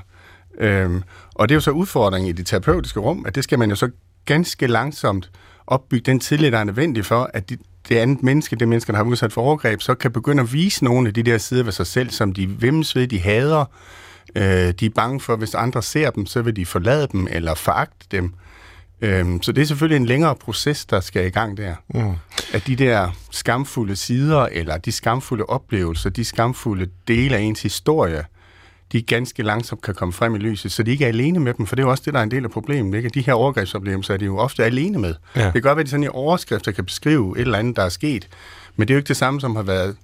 [0.58, 1.02] Øhm,
[1.34, 3.76] og det er jo så udfordringen i det terapeutiske rum, at det skal man jo
[3.76, 3.90] så
[4.24, 5.30] ganske langsomt
[5.66, 7.56] opbygge den tillid, der er nødvendig for, at de,
[7.88, 10.84] det andet menneske, det menneske, der har udsat for overgreb, så kan begynde at vise
[10.84, 13.64] nogle af de der sider ved sig selv, som de vimmes ved, de hader.
[14.36, 17.28] Øh, de er bange for, at hvis andre ser dem, så vil de forlade dem
[17.30, 18.34] eller foragte dem.
[19.00, 21.74] Øhm, så det er selvfølgelig en længere proces, der skal i gang der.
[21.94, 22.12] Mm.
[22.52, 28.24] At de der skamfulde sider, eller de skamfulde oplevelser, de skamfulde dele af ens historie,
[28.92, 31.66] de ganske langsomt kan komme frem i lyset, så de ikke er alene med dem,
[31.66, 32.96] for det er jo også det, der er en del af problemet.
[32.96, 33.08] Ikke?
[33.08, 35.14] De her overgrebsoplevelser er de jo ofte alene med.
[35.36, 35.44] Ja.
[35.44, 37.82] Det kan godt være, at de sådan i overskrifter kan beskrive et eller andet, der
[37.82, 38.28] er sket,
[38.76, 39.96] men det er jo ikke det samme, som har været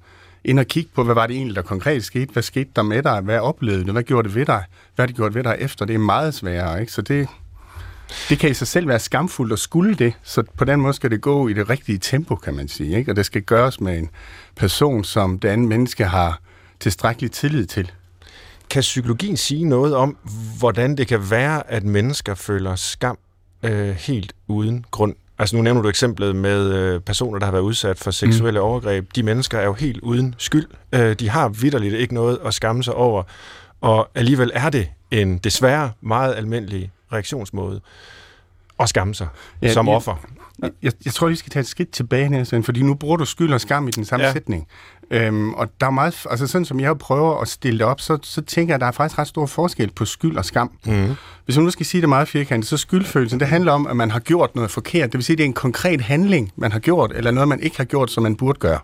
[0.45, 2.33] ind og kigge på, hvad var det egentlig, der konkret skete?
[2.33, 3.21] Hvad skete der med dig?
[3.21, 3.93] Hvad oplevede du?
[3.93, 4.65] Hvad gjorde det ved dig?
[4.95, 5.85] Hvad har det gjort ved dig efter?
[5.85, 6.93] Det er meget sværere, ikke?
[6.93, 7.29] Så det,
[8.29, 11.11] det kan i sig selv være skamfuldt at skulle det, så på den måde skal
[11.11, 12.99] det gå i det rigtige tempo, kan man sige.
[12.99, 13.13] Ikke?
[13.13, 14.11] Og det skal gøres med en
[14.57, 16.41] person, som det andet menneske har
[16.81, 17.93] tilstrækkelig tillid til.
[18.71, 20.17] Kan psykologien sige noget om,
[20.59, 23.19] hvordan det kan være, at mennesker føler skam
[23.63, 25.15] øh, helt uden grund?
[25.39, 28.67] Altså nu nævner du eksemplet med øh, personer, der har været udsat for seksuelle mm.
[28.67, 29.15] overgreb.
[29.15, 30.67] De mennesker er jo helt uden skyld.
[30.93, 33.23] Øh, de har vidderligt ikke noget at skamme sig over.
[33.81, 37.81] Og alligevel er det en desværre meget almindelig reaktionsmåde
[38.81, 39.29] at skamme sig
[39.63, 40.15] ja, som offer.
[40.63, 43.25] Jeg, jeg, jeg tror, vi skal tage et skridt tilbage, Nielsen, fordi nu bruger du
[43.25, 44.33] skyld og skam i den samme ja.
[44.33, 44.67] sætning.
[45.11, 48.19] Øhm, og der er meget, altså sådan som jeg prøver at stille det op, så,
[48.23, 50.71] så tænker jeg, at der er faktisk ret stor forskel på skyld og skam.
[50.87, 51.15] Mm.
[51.45, 54.11] Hvis man nu skal sige det meget firkantet, så skyldfølelsen, det handler om, at man
[54.11, 55.13] har gjort noget forkert.
[55.13, 57.61] Det vil sige, at det er en konkret handling, man har gjort, eller noget, man
[57.61, 58.79] ikke har gjort, som man burde gøre.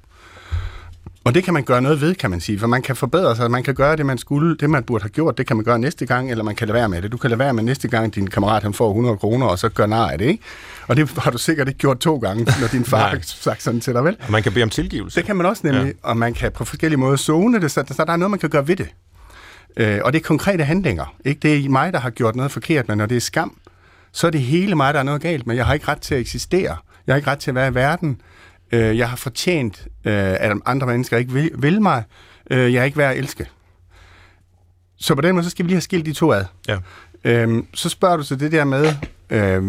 [1.24, 3.50] Og det kan man gøre noget ved, kan man sige, for man kan forbedre sig,
[3.50, 5.78] man kan gøre det, man skulle, det man burde have gjort, det kan man gøre
[5.78, 7.12] næste gang, eller man kan lade være med det.
[7.12, 9.68] Du kan lade være med næste gang, din kammerat han får 100 kroner, og så
[9.68, 10.42] gør nej af det, ikke?
[10.88, 13.80] Og det har du sikkert ikke gjort to gange, når din far har sagt sådan
[13.80, 14.16] til dig, vel?
[14.26, 15.20] Og man kan bede om tilgivelse.
[15.20, 15.92] Det kan man også nemlig, ja.
[16.02, 18.50] og man kan på forskellige måder zone det, så, så der er noget, man kan
[18.50, 18.88] gøre ved det.
[19.76, 21.14] Øh, og det er konkrete handlinger.
[21.24, 21.40] Ikke?
[21.40, 23.56] Det er mig, der har gjort noget forkert, men når det er skam,
[24.12, 25.56] så er det hele mig, der er noget galt med.
[25.56, 26.76] Jeg har ikke ret til at eksistere.
[27.06, 28.20] Jeg har ikke ret til at være i verden.
[28.72, 32.04] Øh, jeg har fortjent, øh, at andre mennesker ikke vil, vil mig.
[32.50, 33.46] Øh, jeg er ikke værd at elske.
[34.96, 36.44] Så på den måde, så skal vi lige have skilt de to ad.
[36.68, 36.78] Ja.
[37.24, 38.92] Øhm, så spørger du så det der med,
[39.30, 39.62] øh,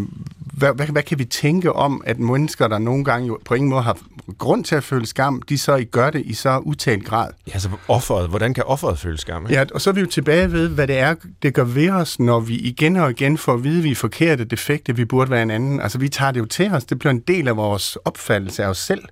[0.58, 3.70] hvad, hvad, hvad kan vi tænke om, at mennesker, der nogle gange jo på ingen
[3.70, 3.98] måde har
[4.38, 7.30] grund til at føle skam, de så gør det i så udtalt grad?
[7.54, 8.30] Ja, så offeret.
[8.30, 9.44] Hvordan kan offeret føle skam?
[9.46, 9.54] Ikke?
[9.54, 12.20] Ja, og så er vi jo tilbage ved, hvad det er, det gør ved os,
[12.20, 15.32] når vi igen og igen får at vide, at vi er forkerte, defekte, vi burde
[15.32, 15.82] være en anden.
[15.82, 16.86] Altså, vi tager det jo til os.
[16.86, 19.04] Det bliver en del af vores opfattelse af os selv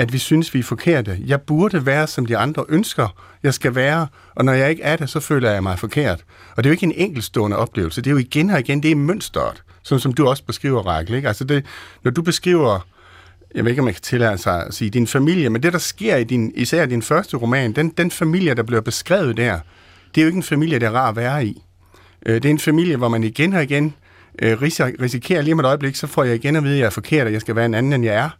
[0.00, 1.18] at vi synes, vi er forkerte.
[1.26, 3.08] Jeg burde være, som de andre ønsker,
[3.42, 6.24] jeg skal være, og når jeg ikke er det, så føler jeg mig forkert.
[6.56, 8.90] Og det er jo ikke en enkeltstående oplevelse, det er jo igen og igen, det
[8.90, 11.14] er mønstret, som, som du også beskriver, Rakel.
[11.14, 11.28] Ikke?
[11.28, 11.64] Altså det,
[12.04, 12.86] når du beskriver,
[13.54, 15.78] jeg ved ikke, om jeg kan tillade sig at sige din familie, men det, der
[15.78, 19.58] sker i din, især din første roman, den, den familie, der bliver beskrevet der,
[20.14, 21.62] det er jo ikke en familie, der er rar at være i.
[22.26, 23.94] Øh, det er en familie, hvor man igen og igen
[24.42, 26.90] øh, risikerer lige om et øjeblik, så får jeg igen at vide, at jeg er
[26.90, 28.30] forkert, og jeg skal være en anden, end jeg er.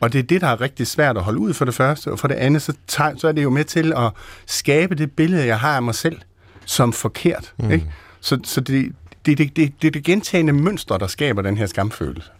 [0.00, 2.18] Og det er det, der er rigtig svært at holde ud for det første, og
[2.18, 4.10] for det andet, så, tager, så er det jo med til at
[4.46, 6.18] skabe det billede, jeg har af mig selv,
[6.64, 7.52] som forkert.
[7.58, 7.70] Mm.
[7.70, 7.86] Ikke?
[8.20, 8.92] Så, så det,
[9.26, 12.30] det, det, det, det er det gentagende mønster, der skaber den her skamfølelse.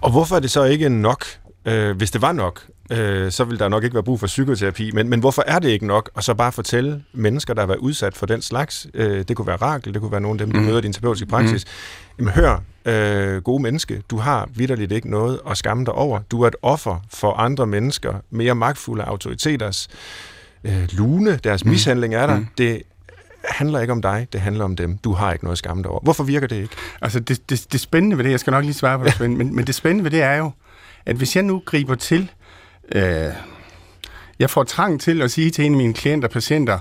[0.00, 1.24] Og hvorfor er det så ikke nok,
[1.64, 4.90] øh, hvis det var nok, øh, så vil der nok ikke være brug for psykoterapi.
[4.90, 7.78] Men, men hvorfor er det ikke nok at så bare fortælle mennesker, der har været
[7.78, 10.54] udsat for den slags, øh, det kunne være Rakel, det kunne være nogle af dem,
[10.54, 10.66] du mm.
[10.66, 11.70] møder i din terapeutiske praksis, mm.
[12.20, 16.20] Jamen hør, øh, gode menneske, du har vidderligt ikke noget at skamme dig over.
[16.30, 19.88] Du er et offer for andre mennesker, mere magtfulde autoriteters
[20.64, 21.70] øh, lune, deres mm.
[21.70, 22.38] mishandling er der.
[22.38, 22.46] Mm.
[22.58, 22.82] Det
[23.44, 24.98] handler ikke om dig, det handler om dem.
[24.98, 26.00] Du har ikke noget at skamme dig over.
[26.02, 26.74] Hvorfor virker det ikke?
[27.02, 29.56] Altså, det, det, det spændende ved det, jeg skal nok lige svare på det, men,
[29.56, 30.50] men det spændende ved det er jo,
[31.06, 32.30] at hvis jeg nu griber til,
[32.92, 33.32] øh,
[34.38, 36.78] jeg får trang til at sige til en af mine klienter og patienter,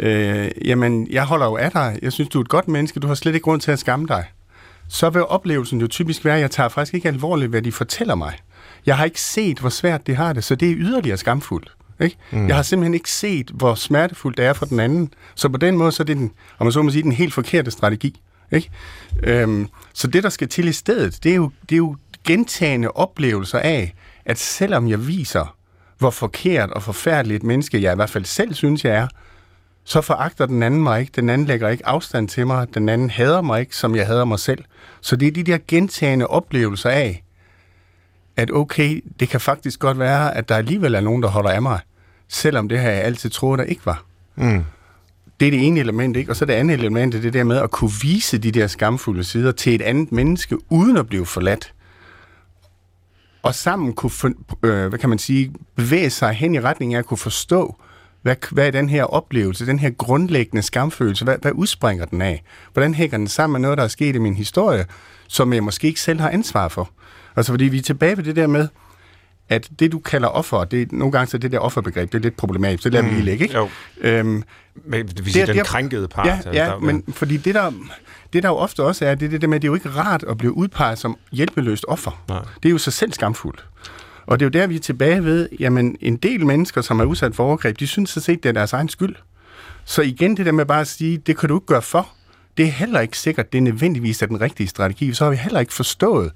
[0.00, 3.06] øh, jamen, jeg holder jo af dig, jeg synes, du er et godt menneske, du
[3.06, 4.24] har slet ikke grund til at skamme dig.
[4.88, 8.14] Så vil oplevelsen jo typisk være, at jeg tager faktisk ikke alvorligt, hvad de fortæller
[8.14, 8.38] mig.
[8.86, 11.72] Jeg har ikke set, hvor svært de har det, så det er yderligere skamfuldt.
[12.00, 12.16] Ikke?
[12.30, 12.48] Mm.
[12.48, 15.14] Jeg har simpelthen ikke set, hvor smertefuldt det er for den anden.
[15.34, 17.34] Så på den måde, så er det den, om man så må sige, den helt
[17.34, 18.20] forkerte strategi.
[18.52, 18.70] Ikke?
[19.22, 21.96] Øhm, så det, der skal til i stedet, det er, jo, det er jo
[22.26, 25.56] gentagende oplevelser af, at selvom jeg viser,
[25.98, 29.08] hvor forkert og forfærdeligt et menneske jeg i hvert fald selv synes, jeg er,
[29.88, 31.12] så foragter den anden mig ikke.
[31.16, 32.74] Den anden lægger ikke afstand til mig.
[32.74, 34.64] Den anden hader mig ikke, som jeg hader mig selv.
[35.00, 37.24] Så det er de der gentagende oplevelser af,
[38.36, 41.62] at okay, det kan faktisk godt være, at der alligevel er nogen, der holder af
[41.62, 41.80] mig,
[42.28, 44.04] selvom det har jeg altid troet, der ikke var.
[44.36, 44.64] Mm.
[45.40, 46.32] Det er det ene element, ikke?
[46.32, 49.24] Og så det andet element er det der med at kunne vise de der skamfulde
[49.24, 51.72] sider til et andet menneske, uden at blive forladt.
[53.42, 57.06] Og sammen kunne, øh, hvad kan man sige, bevæge sig hen i retning af at
[57.06, 57.76] kunne forstå,
[58.28, 62.42] hvad, hvad er den her oplevelse, den her grundlæggende skamfølelse, hvad, hvad udspringer den af?
[62.72, 64.86] Hvordan hænger den sammen med noget, der er sket i min historie,
[65.28, 66.90] som jeg måske ikke selv har ansvar for?
[67.36, 68.68] Altså, fordi vi er tilbage ved det der med,
[69.48, 72.22] at det, du kalder offer, det er nogle gange så det der offerbegreb, det er
[72.22, 73.56] lidt problematisk, så lader vi mm, lige lægge, ikke?
[73.56, 73.68] Jo.
[74.00, 74.42] Øhm,
[74.84, 76.26] men det vil sige, det, den krænkede part.
[76.26, 77.72] Ja, altså, ja der, men fordi det der,
[78.32, 79.74] det der jo ofte også er, det er det der med, at det er jo
[79.74, 82.22] ikke rart at blive udpeget som hjælpeløst offer.
[82.28, 82.42] Nej.
[82.62, 83.64] Det er jo så selv skamfuldt.
[84.28, 87.04] Og det er jo der, vi er tilbage ved, jamen en del mennesker, som er
[87.04, 89.14] udsat for overgreb, de synes så set, det er deres egen skyld.
[89.84, 92.08] Så igen det der med bare at sige, det kan du ikke gøre for,
[92.56, 95.12] det er heller ikke sikkert, det er nødvendigvis er den rigtige strategi.
[95.14, 96.32] Så har vi heller ikke forstået,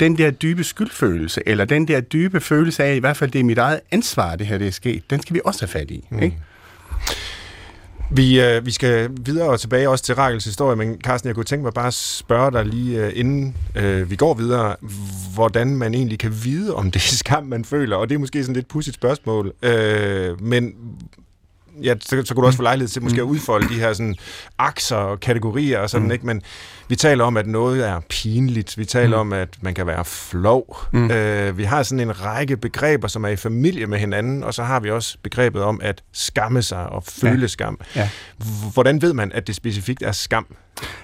[0.00, 3.44] den der dybe skyldfølelse, eller den der dybe følelse af, i hvert fald det er
[3.44, 6.04] mit eget ansvar, det her det er sket, den skal vi også have fat i.
[6.10, 6.22] Mm.
[6.22, 6.36] Ikke?
[8.10, 11.44] Vi, øh, vi skal videre og tilbage også til Rakels historie, men Carsten, jeg kunne
[11.44, 14.76] tænke mig bare at spørge dig lige øh, inden øh, vi går videre,
[15.34, 18.42] hvordan man egentlig kan vide, om det er skam, man føler, og det er måske
[18.42, 20.74] sådan lidt pudsigt spørgsmål, øh, men
[21.82, 23.32] ja, så, så kunne du også få lejlighed til måske at mm.
[23.32, 24.16] udfolde de her sådan,
[24.58, 26.12] akser og kategorier og sådan, mm.
[26.12, 26.26] ikke?
[26.26, 26.42] Men
[26.88, 28.78] vi taler om, at noget er pinligt.
[28.78, 29.20] Vi taler mm.
[29.20, 30.76] om, at man kan være flov.
[30.92, 31.10] Mm.
[31.10, 34.62] Øh, vi har sådan en række begreber, som er i familie med hinanden, og så
[34.62, 37.46] har vi også begrebet om at skamme sig og føle ja.
[37.46, 37.80] skam.
[37.96, 38.08] Ja.
[38.72, 40.46] Hvordan ved man, at det specifikt er skam?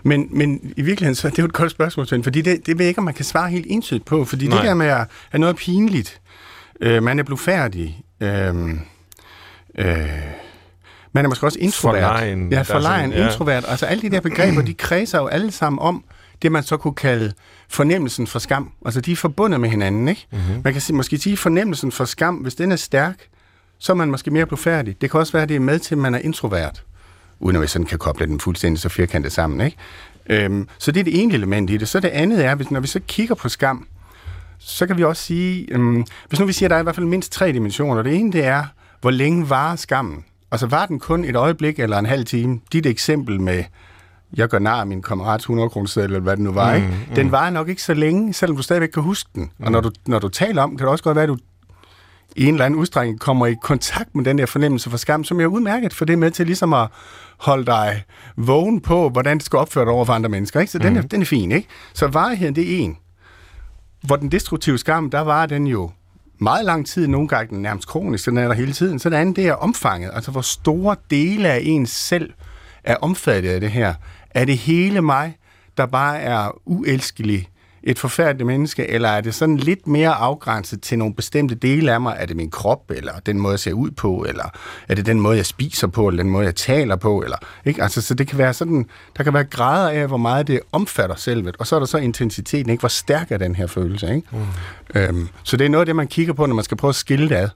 [0.03, 2.85] Men, men i virkeligheden, så det er jo et godt spørgsmål, fordi det, det ved
[2.85, 4.59] jeg ikke, om man kan svare helt entydigt på, fordi Nej.
[4.59, 6.21] det der med at have noget pinligt,
[6.81, 8.71] øh, man er blevet færdig, øh,
[9.79, 10.09] øh,
[11.15, 12.03] man er måske også introvert.
[12.03, 12.53] Forlegen.
[12.53, 13.27] Ja, forlegen, ja.
[13.27, 13.65] introvert.
[13.69, 16.05] Altså alle de der begreber, de kredser jo alle sammen om
[16.43, 17.33] det, man så kunne kalde
[17.69, 18.71] fornemmelsen for skam.
[18.85, 20.27] Altså de er forbundet med hinanden, ikke?
[20.33, 20.61] Mm-hmm.
[20.65, 23.17] Man kan måske sige, fornemmelsen for skam, hvis den er stærk,
[23.79, 25.01] så er man måske mere færdig.
[25.01, 26.83] Det kan også være, at det er med til, at man er introvert.
[27.41, 29.77] Uden at vi sådan kan koble den fuldstændig så firkantet sammen, ikke?
[30.31, 31.89] Øhm, så det er det ene element i det.
[31.89, 33.87] Så det andet er, hvis, når vi så kigger på skam,
[34.59, 36.95] så kan vi også sige, øhm, hvis nu vi siger, at der er i hvert
[36.95, 38.03] fald mindst tre dimensioner.
[38.03, 38.65] Det ene, det er,
[39.01, 40.25] hvor længe varer skammen?
[40.55, 42.61] Altså var den kun et øjeblik eller en halv time?
[42.73, 43.65] Dit eksempel med,
[44.37, 46.89] jeg gør nar min kammerats 100 kroner eller hvad det nu var, mm, ikke?
[47.09, 47.15] Mm.
[47.15, 49.51] den var nok ikke så længe, selvom du stadigvæk kan huske den.
[49.59, 49.65] Mm.
[49.65, 51.37] Og når du, når du taler om, kan det også godt være, at du
[52.37, 55.41] i en eller anden udstrækning kommer i kontakt med den der fornemmelse for skam, som
[55.41, 56.89] er udmærket, for det er med til ligesom at
[57.39, 58.03] holde dig
[58.37, 60.61] vågen på, hvordan det skal opføre dig over for andre mennesker.
[60.61, 60.73] Ikke?
[60.73, 60.85] Så mm.
[60.85, 61.53] den, er, den er fin.
[61.53, 61.69] Ikke?
[61.95, 62.97] Så varigheden, det er en.
[64.03, 65.91] Hvor den destruktive skam, der var den jo
[66.45, 68.99] meget lang tid, nogle gange nærmest kronisk, den er der hele tiden.
[68.99, 72.33] Så det andet, det er omfanget, altså hvor store dele af ens selv
[72.85, 73.95] er omfattet af det her.
[74.31, 75.37] Er det hele mig,
[75.77, 77.49] der bare er uelskelig,
[77.87, 82.01] et forfærdeligt menneske, eller er det sådan lidt mere afgrænset til nogle bestemte dele af
[82.01, 82.17] mig?
[82.19, 84.45] Er det min krop, eller den måde, jeg ser ud på, eller
[84.89, 87.23] er det den måde, jeg spiser på, eller den måde, jeg taler på?
[87.23, 87.83] Eller, ikke?
[87.83, 91.17] Altså, så det kan være sådan, der kan være grader af, hvor meget det omfatter
[91.17, 92.81] selvet, og så er der så intensiteten, ikke?
[92.81, 94.15] hvor stærk er den her følelse.
[94.15, 94.29] Ikke?
[94.33, 95.01] Mm.
[95.01, 96.95] Øhm, så det er noget af det, man kigger på, når man skal prøve at
[96.95, 97.49] skille det ad.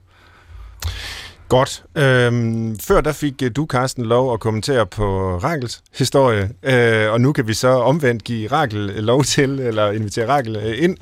[1.49, 1.83] Godt.
[1.95, 7.21] Øhm, før der fik øh, du, Carsten, lov at kommentere på Rakels historie, øh, og
[7.21, 10.97] nu kan vi så omvendt give Rakel øh, lov til, eller invitere Rakel øh, ind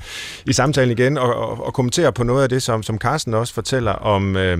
[0.45, 3.53] i samtalen igen, og, og, og kommentere på noget af det, som, som Carsten også
[3.53, 4.57] fortæller om, øh,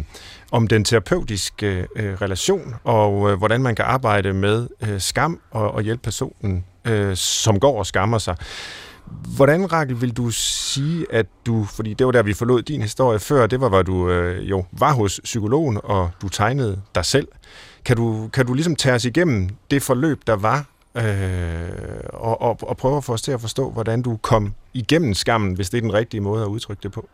[0.52, 5.71] om den terapeutiske øh, relation, og øh, hvordan man kan arbejde med øh, skam og,
[5.71, 8.36] og hjælpe personen, øh, som går og skammer sig.
[9.36, 13.20] Hvordan, Rakel, vil du sige, at du, fordi det var der, vi forlod din historie
[13.20, 17.28] før, det var, hvor du øh, jo var hos psykologen, og du tegnede dig selv.
[17.86, 20.65] Kan du, kan du ligesom tage os igennem det forløb, der var,
[20.96, 21.70] øh,
[22.13, 25.54] og, og, og prøve at få os til at forstå, hvordan du kom igennem skammen,
[25.54, 27.10] hvis det er den rigtige måde at udtrykke det på?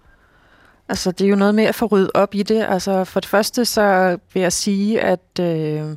[0.89, 2.65] Altså, det er jo noget med at få ryddet op i det.
[2.69, 5.39] Altså, for det første, så vil jeg sige, at...
[5.39, 5.95] Øh,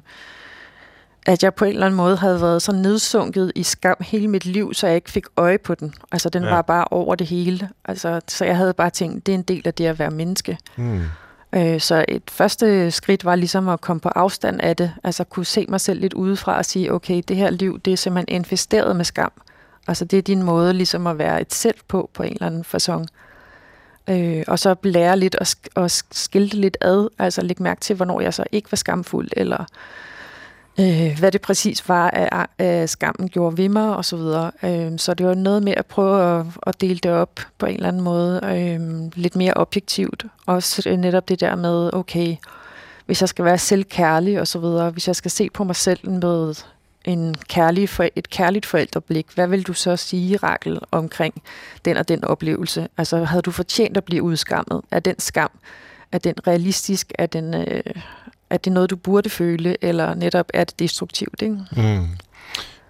[1.27, 4.45] at jeg på en eller anden måde havde været så nedsunket i skam hele mit
[4.47, 5.95] liv, så jeg ikke fik øje på den.
[6.13, 6.51] Altså, den Ja.
[6.51, 7.69] var bare over det hele.
[7.85, 10.59] Altså, så jeg havde bare tænkt, det er en del af det at være menneske.
[10.77, 11.01] Mm.
[11.55, 14.93] Øh, så et første skridt var ligesom at komme på afstand af det.
[15.05, 17.97] Altså kunne se mig selv lidt udefra og sige, okay, det her liv, det er
[17.97, 19.33] simpelthen infesteret med skam.
[19.89, 22.65] Altså det er din måde ligesom at være et selv på, på en eller anden
[22.65, 23.07] fasong.
[24.11, 27.97] Øh, og så lære lidt og, og sk- skilte lidt ad, altså lægge mærke til,
[27.97, 29.65] hvornår jeg så ikke var skamfuld, eller
[30.81, 34.51] øh, hvad det præcis var, at, at skammen gjorde ved mig, og så videre.
[34.63, 37.75] Øh, så det var noget med at prøve at, at dele det op på en
[37.75, 40.25] eller anden måde, øh, lidt mere objektivt.
[40.47, 42.37] Også netop det der med, okay,
[43.07, 46.11] hvis jeg skal være selvkærlig og så videre, hvis jeg skal se på mig selv
[46.11, 46.55] med
[47.05, 51.43] en kærlig for, et kærligt forældreblik, hvad vil du så sige, Rakel, omkring
[51.85, 52.89] den og den oplevelse?
[52.99, 54.81] Altså, havde du fortjent at blive udskammet?
[54.91, 55.51] Er den skam,
[56.13, 57.13] er den realistisk?
[57.19, 57.83] Er, den, øh,
[58.51, 61.43] er det noget, du burde føle, eller netop er det destruktivt?
[61.43, 61.59] Ikke?
[61.77, 62.07] Mm.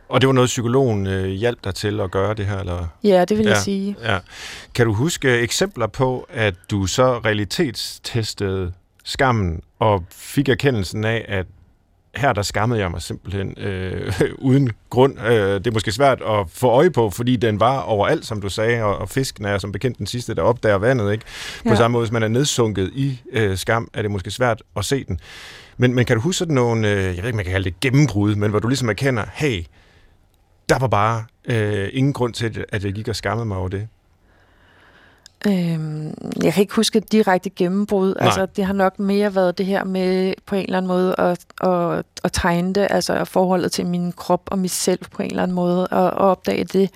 [0.08, 2.58] Og det var noget, psykologen øh, hjalp dig til at gøre det her?
[2.58, 2.86] Eller?
[3.04, 3.50] Ja, det vil Ja.
[3.52, 3.96] jeg sige.
[4.04, 4.18] Ja.
[4.74, 8.72] Kan du huske eksempler på, at du så realitetstestede
[9.04, 11.46] skammen og fik erkendelsen af, at
[12.16, 15.20] her der skammede jeg mig simpelthen øh, uden grund.
[15.20, 18.48] Øh, det er måske svært at få øje på, fordi den var overalt, som du
[18.48, 21.12] sagde, og, og fisken er som bekendt den sidste, der opdager vandet.
[21.12, 21.24] Ikke?
[21.62, 21.74] På Ja.
[21.76, 25.04] samme måde, hvis man er nedsunket i øh, skam, er det måske svært at se
[25.04, 25.20] den.
[25.76, 27.80] Men, men kan du huske sådan nogle, øh, jeg ved ikke, man kan kalde det
[27.80, 29.64] gennembrud, men hvor du ligesom erkender, hey,
[30.68, 33.88] der var bare øh, ingen grund til, at jeg gik og skammede mig over det.
[35.46, 38.14] Øhm, jeg kan ikke huske et direkte gennembrud.
[38.14, 38.24] Nej.
[38.24, 41.38] Altså, det har nok mere været det her med på en eller anden måde at,
[41.60, 45.42] at, at tegne det, altså forholdet til min krop og mit selv på en eller
[45.42, 46.90] anden måde, og, og opdage det.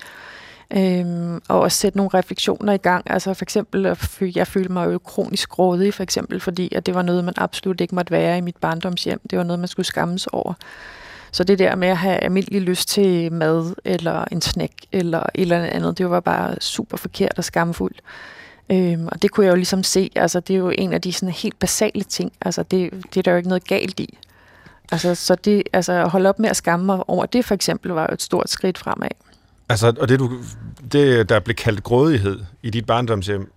[0.77, 3.11] Øhm, og også sætte nogle refleksioner i gang.
[3.11, 6.95] Altså for eksempel, at jeg følte mig jo kronisk grådig, for eksempel, fordi at det
[6.95, 9.21] var noget, man absolut ikke måtte være i mit barndomshjem.
[9.31, 10.55] Det var noget, man skulle skammes over.
[11.33, 15.43] Så det der med at have almindelig lyst til mad, eller en snack, eller et
[15.43, 18.01] eller andet, det var bare super forkert og skamfuldt.
[18.73, 21.13] Øhm, og det kunne jeg jo ligesom se, altså det er jo en af de
[21.13, 24.19] sådan helt basale ting, altså det, det er der jo ikke noget galt i.
[24.93, 27.91] Altså, så det, altså at holde op med at skamme mig over det for eksempel,
[27.91, 29.09] var jo et stort skridt fremad.
[29.69, 30.31] Altså, og det, du,
[30.93, 33.53] det, der blev kaldt grådighed i dit barndomshjem,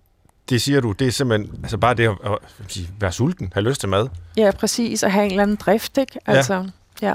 [0.48, 3.52] det siger du, det er simpelthen altså bare det at, at, at sige, være sulten,
[3.54, 4.08] have lyst til mad.
[4.36, 6.18] Ja, præcis, at have en eller anden drift, ikke?
[6.26, 7.08] Altså, ja.
[7.08, 7.14] Ja,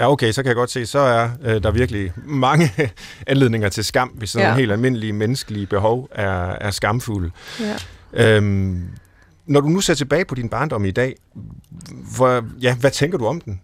[0.00, 2.72] okay, så kan jeg godt se, så er øh, der virkelig mange
[3.26, 4.48] anledninger til skam, hvis sådan Ja.
[4.48, 7.30] nogle helt almindelige menneskelige behov er, er skamfulde.
[7.60, 7.76] ja.
[8.12, 8.88] Øhm,
[9.46, 11.16] når du nu ser tilbage på din barndom i dag,
[12.16, 13.60] hvor, ja, hvad tænker du om den?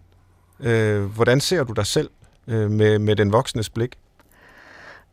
[0.59, 2.09] Øh, hvordan ser du dig selv
[2.47, 3.95] øh, med, med den voksnes blik?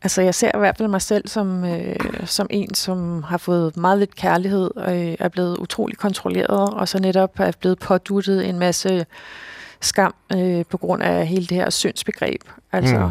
[0.03, 3.77] Altså, jeg ser i hvert fald mig selv som, øh, som en, som har fået
[3.77, 8.49] meget lidt kærlighed, og øh, er blevet utrolig kontrolleret, og så netop er blevet påduttet
[8.49, 9.07] en masse
[9.83, 12.41] skam øh, på grund af hele det her syndsbegreb.
[12.73, 13.11] Altså,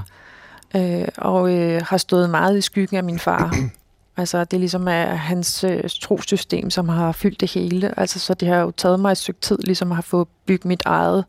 [0.73, 0.81] mm.
[0.81, 3.55] øh, og øh, har stået meget i skyggen af min far.
[4.17, 7.99] altså, det er ligesom er hans øh, trosystem, som har fyldt det hele.
[7.99, 10.65] Altså, så det har jo taget mig et stykke tid, ligesom at have fået bygget
[10.65, 11.25] mit eget,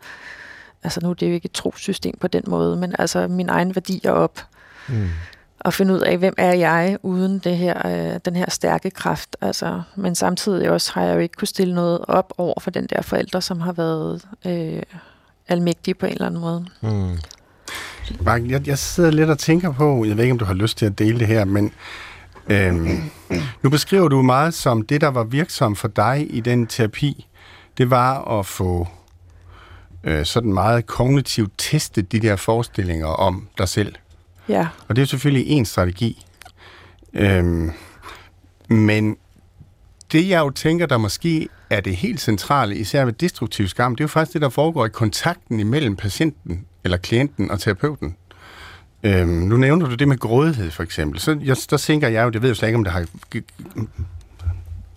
[0.83, 3.75] altså nu er det jo ikke et trosystem på den måde, men altså min egen
[3.75, 4.41] værdier op
[4.89, 5.09] Mm.
[5.61, 9.37] og finde ud af, hvem er jeg uden det her, øh, den her stærke kraft.
[9.41, 12.87] Altså, men samtidig også har jeg jo ikke kunne stille noget op over for den
[12.87, 14.83] der forældre, som har været øh,
[15.49, 16.67] almægtige på en eller anden måde.
[16.81, 17.19] Mm.
[18.21, 20.79] Mark, jeg, jeg sidder lidt og tænker på, jeg ved ikke, om du har lyst
[20.79, 21.73] til at dele det her, men
[22.49, 23.03] øhm,
[23.63, 27.27] nu beskriver du meget som det, der var virksomt for dig i den terapi,
[27.79, 28.89] det var at få
[30.05, 33.95] øh, sådan meget kognitivt testet de der forestillinger om dig selv.
[34.49, 36.27] Ja, Og det er jo selvfølgelig en strategi.
[37.15, 37.73] Øhm,
[38.69, 39.17] men
[40.13, 44.01] det, jeg jo tænker, der måske er det helt centrale, især ved destruktiv skam, det
[44.01, 48.17] er jo faktisk det, der foregår i kontakten imellem patienten eller klienten og terapeuten.
[49.03, 51.21] Øhm, nu nævner du det med grådighed, for eksempel.
[51.21, 53.07] Så jeg, der tænker jeg jo, det ved jeg slet ikke, om det har...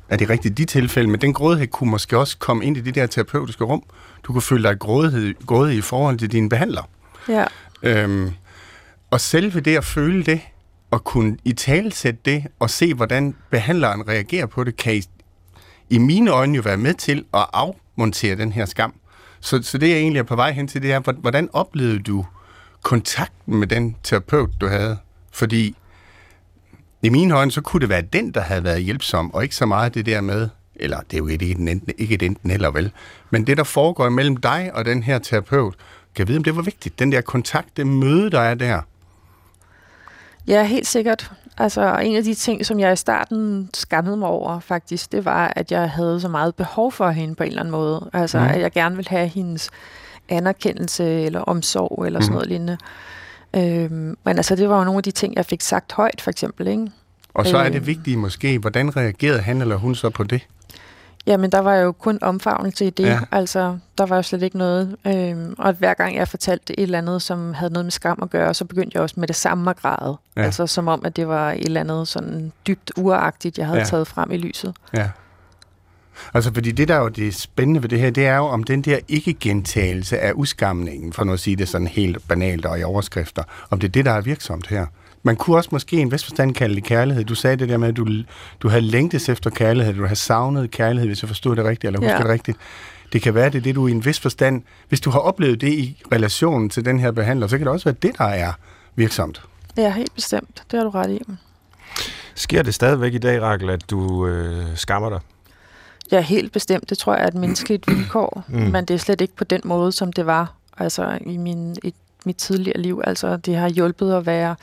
[0.10, 2.82] Er det rigtigt i de tilfælde, men den grådighed kunne måske også komme ind i
[2.82, 3.84] det der terapeutiske rum.
[4.24, 6.90] Du kunne føle dig grådighed, grådig i forhold til dine behandler.
[7.30, 7.46] ja,
[7.84, 8.32] Øhm,
[9.12, 10.42] og selve det at føle det,
[10.96, 15.04] at kunne i talesætte det, og se, hvordan behandleren reagerer på det, kan i,
[15.90, 18.94] i mine øjne jo være med til at afmontere den her skam.
[19.40, 22.26] Så, så det, jeg egentlig er på vej hen til, det er, hvordan oplevede du
[22.82, 24.98] kontakten med den terapeut, du havde?
[25.32, 25.76] Fordi
[27.02, 29.66] i mine øjne, så kunne det være den, der havde været hjælpsom, og ikke så
[29.66, 32.72] meget det der med, eller det er jo ikke et enten, ikke et enten eller
[32.72, 32.92] vel,
[33.30, 35.76] men det, der foregår mellem dig og den her terapeut,
[36.16, 37.00] kan jeg vide, om det var vigtigt.
[37.00, 38.82] Den der kontakt, det møde, der er der
[40.48, 41.32] ja, helt sikkert.
[41.58, 45.54] Altså, en af de ting, som jeg i starten skammede mig over, faktisk, det var,
[45.56, 48.10] at jeg havde så meget behov for hende på en eller anden måde.
[48.14, 48.46] Altså, mm.
[48.46, 49.70] at jeg gerne ville have hendes
[50.30, 52.34] anerkendelse eller omsorg eller sådan Mhm.
[52.36, 52.78] noget lignende.
[53.56, 56.32] Øhm, men altså, det var jo nogle af de ting, jeg fik sagt højt, for
[56.32, 56.92] eksempel, ikke?
[57.34, 60.42] Og så er det vigtige måske, hvordan reagerede han eller hun så på det?
[61.28, 63.04] Jamen, der var jo kun omfavnelse i det.
[63.06, 63.20] Ja.
[63.32, 64.96] Altså, der var jo slet ikke noget.
[65.08, 68.30] Øhm, og hver gang jeg fortalte et eller andet, som havde noget med skam at
[68.30, 70.18] gøre, så begyndte jeg også med det samme at græde.
[70.38, 70.42] Ja.
[70.42, 73.86] Altså, som om, at det var et eller andet sådan dybt uragtigt, jeg havde Ja.
[73.86, 74.76] taget frem i lyset.
[74.94, 75.10] Ja.
[76.34, 78.64] Altså, fordi det, der er jo det spændende ved det her, det er jo om
[78.64, 82.84] den der ikke-gentagelse af udskamningen, for nu at sige det sådan helt banalt og i
[82.84, 84.86] overskrifter, om det er det, der er virksomt her.
[85.26, 87.24] Man kunne også måske i en vis forstand kalde det kærlighed.
[87.24, 88.08] Du sagde det der med, at du,
[88.60, 92.00] du havde længtes efter kærlighed, du havde savnet kærlighed, hvis jeg forstod det rigtigt, eller
[92.00, 92.18] husker Ja.
[92.22, 92.58] det rigtigt.
[93.14, 95.62] Det kan være, det er det, du i en vis forstand, hvis du har oplevet
[95.62, 98.52] det i relation til den her behandler, så kan det også være det, der er
[98.96, 99.42] virksomt.
[99.78, 100.64] Ja, helt bestemt.
[100.72, 101.20] Det har du ret i.
[102.36, 105.20] Sker det stadigvæk i dag, Rakel, at du øh, skammer dig?
[106.12, 106.90] Ja, helt bestemt.
[106.90, 108.44] Det tror jeg er et menneskeligt vilkår.
[108.48, 108.60] Mm.
[108.60, 111.94] Men det er slet ikke på den måde, som det var altså, i min, i
[112.26, 113.02] mit tidligere liv.
[113.04, 114.56] Altså, det har hjulpet at være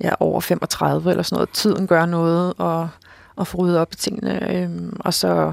[0.00, 1.50] ja, over 35 eller sådan noget.
[1.50, 2.88] Tiden gør noget, og,
[3.36, 4.52] og få ryddet op i tingene.
[4.52, 5.52] Øhm, og så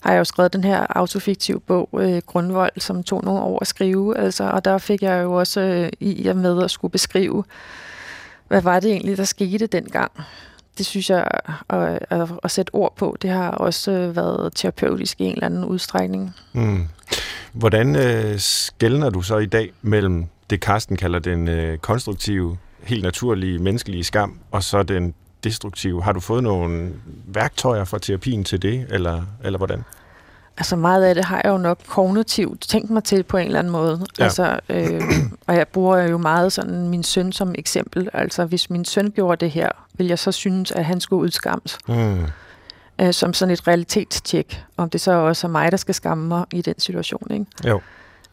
[0.00, 3.66] har jeg jo skrevet den her autofiktive bog, øh, Grundvold, som tog nogle år at
[3.66, 4.18] skrive.
[4.18, 7.44] Altså, og der fik jeg jo også øh, i og med at skulle beskrive,
[8.48, 10.12] hvad var det egentlig, der skete dengang.
[10.78, 11.28] Det synes jeg,
[11.68, 15.46] at, at, at sætte ord på, det har også øh, været terapeutisk i en eller
[15.46, 16.34] anden udstrækning.
[16.52, 16.88] Mm.
[17.52, 23.02] Hvordan øh, skældner du så i dag mellem det, Karsten kalder den øh, konstruktive, helt
[23.02, 25.14] naturlige, menneskelige skam, og så den
[25.44, 26.02] destruktive?
[26.02, 26.92] Har du fået nogle
[27.26, 29.84] værktøjer fra terapien til det, eller, eller hvordan?
[30.56, 33.58] Altså meget af det har jeg jo nok kognitivt tænkt mig til på en eller
[33.58, 34.06] anden måde.
[34.18, 34.24] Ja.
[34.24, 35.02] Altså, øh,
[35.46, 38.08] og jeg bruger jo meget sådan min søn som eksempel.
[38.12, 41.78] Altså hvis min søn gjorde det her, vil jeg så synes, at han skulle udskammes.
[41.88, 42.24] Mm.
[43.00, 44.64] Øh, som sådan et realitetstjek.
[44.76, 47.26] Om det så også er mig, der skal skamme mig i den situation.
[47.30, 47.46] Ikke?
[47.66, 47.80] Jo.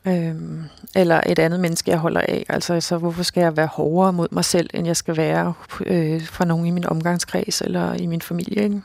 [0.07, 0.63] Øhm,
[0.95, 2.45] eller et andet menneske, jeg holder af.
[2.49, 5.53] Altså, så hvorfor skal jeg være hårdere mod mig selv, end jeg skal være
[5.85, 8.63] øh, for nogen i min omgangskreds eller i min familie?
[8.63, 8.81] Ikke?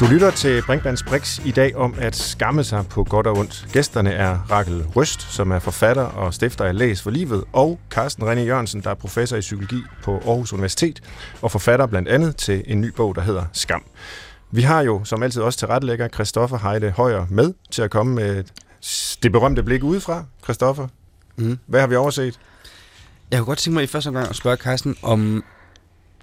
[0.00, 3.66] Du lytter til Brinkmanns Brix i dag om at skamme sig på godt og ondt.
[3.72, 8.28] Gæsterne er Rakel Røst, som er forfatter og stifter af Læs for Livet, og Carsten
[8.28, 11.00] René Jørgensen, der er professor i psykologi på Aarhus Universitet,
[11.42, 13.82] og forfatter blandt andet til en ny bog, der hedder Skam.
[14.50, 18.44] Vi har jo som altid også tilrettelægger Christoffer Heide Højer med til at komme med
[19.22, 20.24] det berømte blik udefra.
[20.44, 20.88] Christoffer,
[21.38, 21.58] Mm.
[21.66, 22.38] hvad har vi overset?
[23.30, 25.44] Jeg kunne godt tænke mig i første omgang at spørge Carsten, om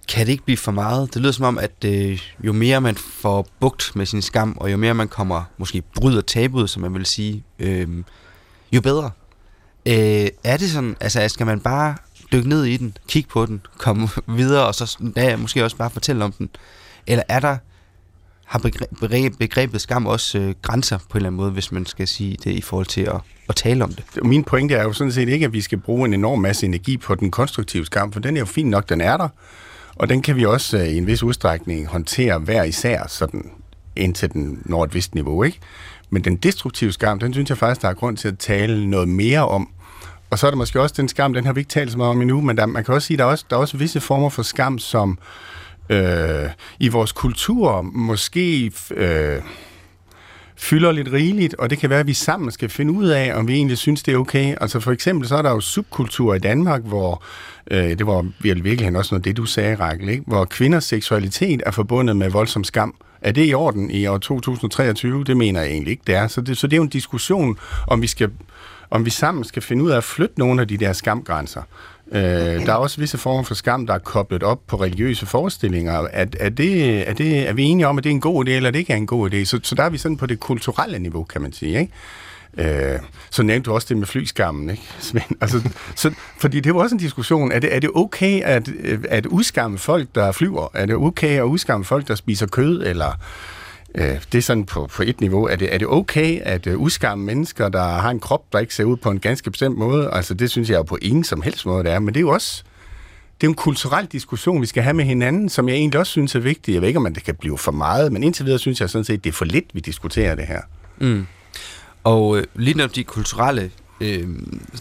[0.07, 1.13] kan det ikke blive for meget?
[1.13, 4.71] Det lyder som om, at øh, jo mere man får bugt med sin skam, og
[4.71, 7.87] jo mere man kommer, måske bryder tabuet, som man vil sige, øh,
[8.71, 9.11] jo bedre.
[9.85, 11.95] Øh, er det sådan, altså skal man bare
[12.31, 15.89] dykke ned i den, kigge på den, komme videre, og så ja, måske også bare
[15.89, 16.49] fortælle om den?
[17.07, 17.57] Eller er der,
[18.45, 22.07] har begreb, begrebet skam også øh, grænser på en eller anden måde, hvis man skal
[22.07, 23.19] sige det i forhold til at,
[23.49, 24.23] at tale om det?
[24.23, 26.97] Min pointe er jo sådan set ikke, at vi skal bruge en enorm masse energi
[26.97, 29.27] på den konstruktive skam, for den er jo fint nok, den er der.
[29.95, 33.51] Og den kan vi også øh, i en vis udstrækning håndtere hver især, sådan
[33.95, 35.59] indtil den når et vist niveau, ikke?
[36.09, 39.07] Men den destruktive skam, den synes jeg faktisk, der er grund til at tale noget
[39.07, 39.69] mere om.
[40.29, 42.11] Og så er der måske også den skam, den har vi ikke talt så meget
[42.11, 43.99] om endnu, men der, man kan også sige, der er også, der er også visse
[43.99, 45.52] former for skam, som øh,
[45.89, 49.41] øh, i vores kultur måske øh,
[50.57, 53.47] fylder lidt rigeligt, og det kan være, at vi sammen skal finde ud af, om
[53.47, 54.55] vi egentlig synes, det er okay.
[54.61, 57.23] Altså for eksempel, så er der jo subkultur i Danmark, hvor,
[57.71, 60.23] øh, det var virkelig også noget det, du sagde, Rakel, ikke?
[60.27, 62.95] hvor kvinders seksualitet er forbundet med voldsom skam.
[63.21, 65.23] Er det i orden i år 2023?
[65.23, 66.27] Det mener jeg egentlig ikke, det er.
[66.27, 67.57] Så det, så det er jo en diskussion,
[67.87, 68.29] om vi skal
[68.89, 71.61] om vi sammen skal finde ud af at flytte nogle af de der skamgrænser.
[72.11, 72.21] Øh,
[72.65, 75.93] der er også visse former for skam, der er koblet op på religiøse forestillinger.
[75.93, 78.49] Er, er, det, er, det, er vi enige om, at det er en god idé,
[78.49, 79.43] eller det ikke er en god idé?
[79.43, 81.79] Så, så der er vi sådan på det kulturelle niveau, kan man sige.
[81.79, 81.91] Ikke?
[82.93, 82.99] Øh,
[83.29, 85.41] så nævnte du også det med flyskammen, ikke, Svend?
[85.41, 87.51] Altså, så, fordi det var også en diskussion.
[87.51, 88.69] Er det, er det okay at,
[89.09, 90.67] at udskamme folk, der flyver?
[90.73, 92.83] Er det okay at udskamme folk, der spiser kød?
[92.85, 93.19] Eller
[93.95, 95.47] øh, det er sådan på, på et niveau.
[95.47, 98.59] Er det, er det okay at øh, uh, udskamme mennesker, der har en krop, der
[98.59, 100.09] ikke ser ud på en ganske bestemt måde?
[100.11, 101.99] Altså det synes jeg jo på ingen som helst måde, det er.
[101.99, 102.63] Men det er jo også
[103.41, 106.35] det er en kulturel diskussion, vi skal have med hinanden, som jeg egentlig også synes
[106.35, 106.73] er vigtig.
[106.73, 109.05] Jeg ved ikke, om det kan blive for meget, men indtil videre synes jeg sådan
[109.05, 110.61] set, det er for lidt, vi diskuterer det her.
[110.97, 111.25] Mm.
[112.03, 113.71] Og øh, lige når de kulturelle,
[114.03, 114.27] øh,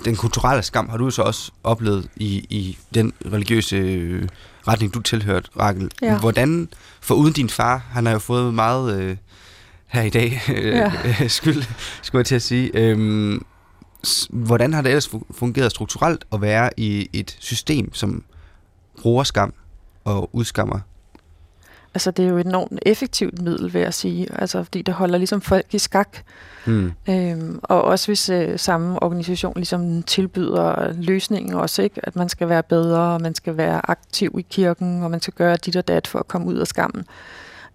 [0.04, 4.28] den kulturelle skam har du så også oplevet i, i den religiøse øh,
[4.68, 5.90] retning, du tilhørte, Rakel.
[6.02, 6.18] Ja.
[6.18, 6.68] Hvordan,
[7.00, 9.16] for uden din far, han har jo fået meget øh,
[9.86, 11.28] her i dag, øh, Ja.
[11.28, 11.62] skyld,
[12.02, 12.70] skulle jeg til at sige.
[12.74, 13.40] Øh,
[14.30, 18.24] hvordan har det ellers fu- fungeret strukturelt at være i et system, som
[19.02, 19.52] bruger skam
[20.04, 20.80] og udskammer?
[21.94, 24.26] Altså, det er jo et enormt effektivt middel, vil jeg sige.
[24.38, 26.18] Altså, fordi det holder ligesom folk i skak.
[26.66, 26.92] Mm.
[27.08, 32.00] Øhm, og også hvis øh, samme organisation ligesom tilbyder løsningen også, ikke?
[32.02, 35.34] At man skal være bedre, og man skal være aktiv i kirken, og man skal
[35.34, 37.04] gøre dit og dat for at komme ud af skammen.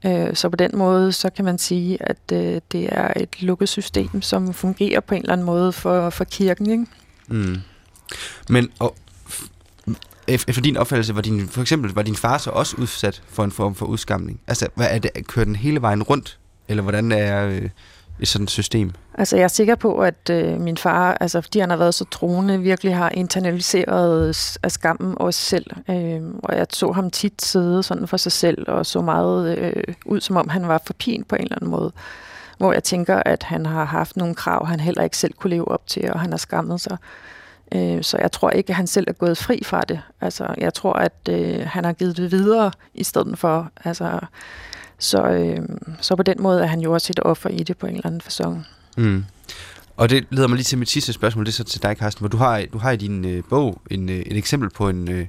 [0.05, 3.69] Øh, så på den måde, så kan man sige, at øh, det er et lukket
[3.69, 6.85] system, som fungerer på en eller anden måde for, for kirken, ikke?
[7.27, 7.57] Mm.
[8.49, 8.95] Men og,
[10.27, 13.51] efter din opfattelse, var din, for eksempel, var din far så også udsat for en
[13.51, 14.39] form for udskamning?
[14.47, 16.39] Altså, hvad er det, kører den hele vejen rundt?
[16.67, 17.69] Eller hvordan er øh,
[18.19, 18.91] et sådan system?
[19.13, 22.05] Altså, jeg er sikker på, at øh, min far, altså, fordi han har været så
[22.05, 25.71] troende, virkelig har internaliseret af skammen også sig selv.
[25.89, 29.83] Øh, og jeg så ham tit sidde sådan for sig selv, og så meget øh,
[30.05, 31.91] ud, som om han var for pin på en eller anden måde.
[32.57, 35.67] Hvor jeg tænker, at han har haft nogle krav, han heller ikke selv kunne leve
[35.67, 36.91] op til, og han har skammet sig.
[36.93, 37.36] Øh,
[38.01, 40.01] så jeg tror ikke, at han selv er gået fri fra det.
[40.21, 43.71] Altså, jeg tror, at øh, han har givet det videre i stedet for.
[43.85, 44.19] Altså,
[44.99, 45.59] så, øh,
[46.01, 48.05] så på den måde er han jo også et offer i det på en eller
[48.05, 48.65] anden fasong.
[48.97, 49.25] Mm.
[49.97, 52.21] Og det leder mig lige til mit sidste spørgsmål, det er så til dig, Carsten,
[52.21, 55.11] hvor du har, du har i din øh, bog en, øh, et eksempel på en,
[55.11, 55.27] øh,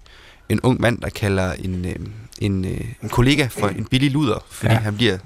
[0.49, 1.97] en ung mand, der kalder en, øh,
[2.39, 4.79] en, øh, en kollega for en billig luder, fordi ja.
[4.79, 5.19] han bliver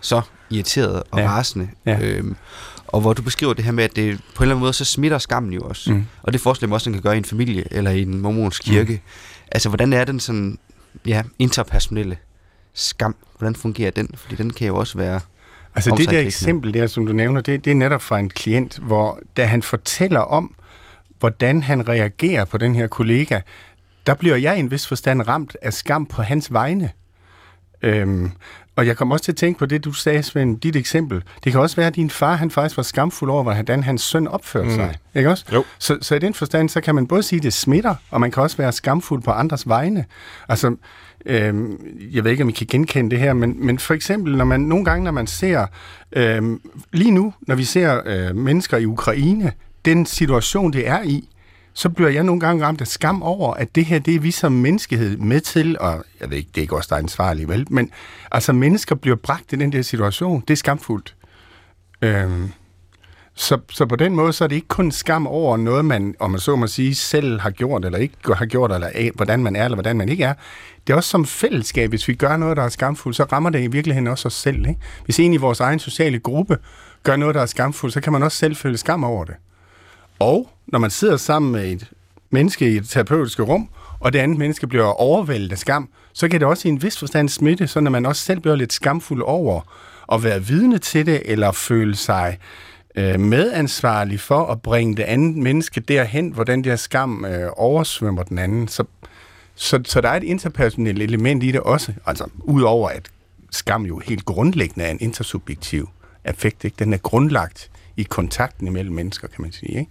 [0.00, 1.28] så irriteret og ja.
[1.28, 1.68] rasende.
[1.86, 1.98] Ja.
[2.02, 2.36] Øhm,
[2.88, 4.84] og hvor du beskriver det her med, at det på en eller anden måde, så
[4.84, 5.92] smitter skammen jo også.
[5.92, 6.06] Mm.
[6.22, 8.20] Og det forestiller mig også, at man kan gøre i en familie eller i en
[8.20, 8.92] mormons kirke.
[8.92, 8.98] Mm.
[9.52, 10.58] Altså, hvordan er den sådan,
[11.06, 12.16] ja, interpersonelle
[12.74, 13.16] skam?
[13.38, 14.08] Hvordan fungerer den?
[14.14, 15.20] Fordi den kan jo også være
[15.76, 18.78] Altså det der eksempel der, som du nævner, det, det er netop fra en klient,
[18.82, 20.54] hvor da han fortæller om,
[21.18, 23.40] hvordan han reagerer på den her kollega,
[24.06, 26.90] der bliver jeg i en vis forstand ramt af skam på hans vegne.
[27.82, 28.30] Øhm,
[28.76, 31.22] og jeg kom også til at tænke på det, du sagde, Svend, dit eksempel.
[31.44, 34.28] Det kan også være, at din far han faktisk var skamfuld over, hvordan hans søn
[34.28, 34.74] opførte mm.
[34.74, 34.94] sig.
[35.14, 35.44] Ikke også?
[35.52, 35.64] Jo.
[35.78, 38.30] Så, så i den forstand, så kan man både sige, at det smitter, og man
[38.30, 40.04] kan også være skamfuld på andres vegne.
[40.48, 40.76] Altså,
[41.26, 41.78] øhm,
[42.12, 44.60] jeg ved ikke, om I kan genkende det her, men, men for eksempel, når man
[44.60, 45.66] nogle gange, når man ser,
[46.12, 46.60] øhm,
[46.92, 49.52] lige nu, når vi ser øh, mennesker i Ukraine,
[49.84, 51.28] den situation, det er i,
[51.76, 54.30] så bliver jeg nogle gange ramt af skam over, at det her, det er vi
[54.30, 57.48] som menneskehed med til, og jeg ved ikke, det er ikke også der er ansvarlige,
[57.48, 57.66] vel?
[57.70, 57.90] Men
[58.32, 60.40] altså, mennesker bliver bragt i den der situation.
[60.40, 61.16] Det er skamfuldt.
[62.02, 62.50] Øhm,
[63.34, 66.30] så, så på den måde, så er det ikke kun skam over noget, man, om
[66.30, 69.56] man så må sige, selv har gjort, eller ikke har gjort, eller af, hvordan man
[69.56, 70.34] er, eller hvordan man ikke er.
[70.86, 73.62] Det er også som fællesskab, hvis vi gør noget, der er skamfuldt, så rammer det
[73.62, 74.68] i virkeligheden også os selv.
[74.68, 74.80] Ikke?
[75.04, 76.58] Hvis en i vores egen sociale gruppe
[77.02, 79.34] gør noget, der er skamfuldt, så kan man også selv føle skam over det.
[80.18, 81.90] Og når man sidder sammen med et
[82.30, 83.68] menneske i et terapeutisk rum,
[84.00, 86.98] og det andet menneske bliver overvældet af skam, så kan det også i en vis
[86.98, 89.60] forstand smitte, så når man også selv bliver lidt skamfuld over
[90.12, 92.38] at være vidne til det, eller føle sig
[92.96, 98.22] øh, medansvarlig for at bringe det andet menneske derhen, hvor den der skam øh, oversvømmer
[98.22, 98.68] den anden.
[98.68, 98.84] Så,
[99.54, 103.08] så, så der er et interpersonelt element i det også, altså udover at
[103.50, 105.88] skam jo helt grundlæggende er en intersubjektiv
[106.24, 106.64] affekt.
[106.64, 106.76] Ikke?
[106.78, 109.78] Den er grundlagt i kontakten imellem mennesker, kan man sige.
[109.78, 109.90] Ikke?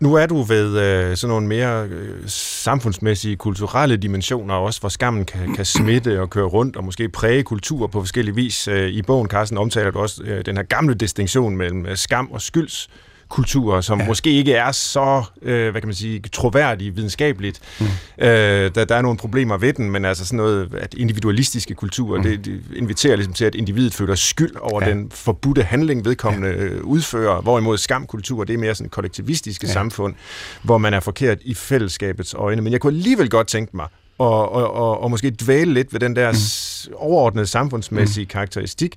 [0.00, 5.24] Nu er du ved øh, sådan nogle mere øh, samfundsmæssige, kulturelle dimensioner også, hvor skammen
[5.24, 8.68] kan, kan smitte og køre rundt og måske præge kultur på forskellige vis.
[8.68, 12.30] Øh, I bogen, Carsten, omtaler du også øh, den her gamle distinktion mellem øh, skam
[12.32, 12.88] og skylds
[13.28, 14.06] kulturer, som ja.
[14.06, 17.60] måske ikke er så, øh, hvad kan man sige, troværdige videnskabeligt.
[17.80, 17.86] Mm.
[18.18, 22.16] Øh, der, der er nogle problemer ved den, men altså sådan noget, at individualistiske kulturer,
[22.18, 22.22] mm.
[22.22, 24.90] det, det inviterer ligesom til, at individet føler skyld over ja.
[24.90, 26.80] den forbudte handling, vedkommende ja.
[26.80, 29.72] udfører, hvorimod skamkultur, det er mere sådan kollektivistiske ja.
[29.72, 30.14] samfund,
[30.62, 32.62] hvor man er forkert i fællesskabets øjne.
[32.62, 33.86] Men jeg kunne alligevel godt tænke mig,
[34.18, 36.94] og, og, og, og måske dvæle lidt ved den der mm.
[36.96, 38.28] overordnede samfundsmæssige mm.
[38.28, 38.94] karakteristik.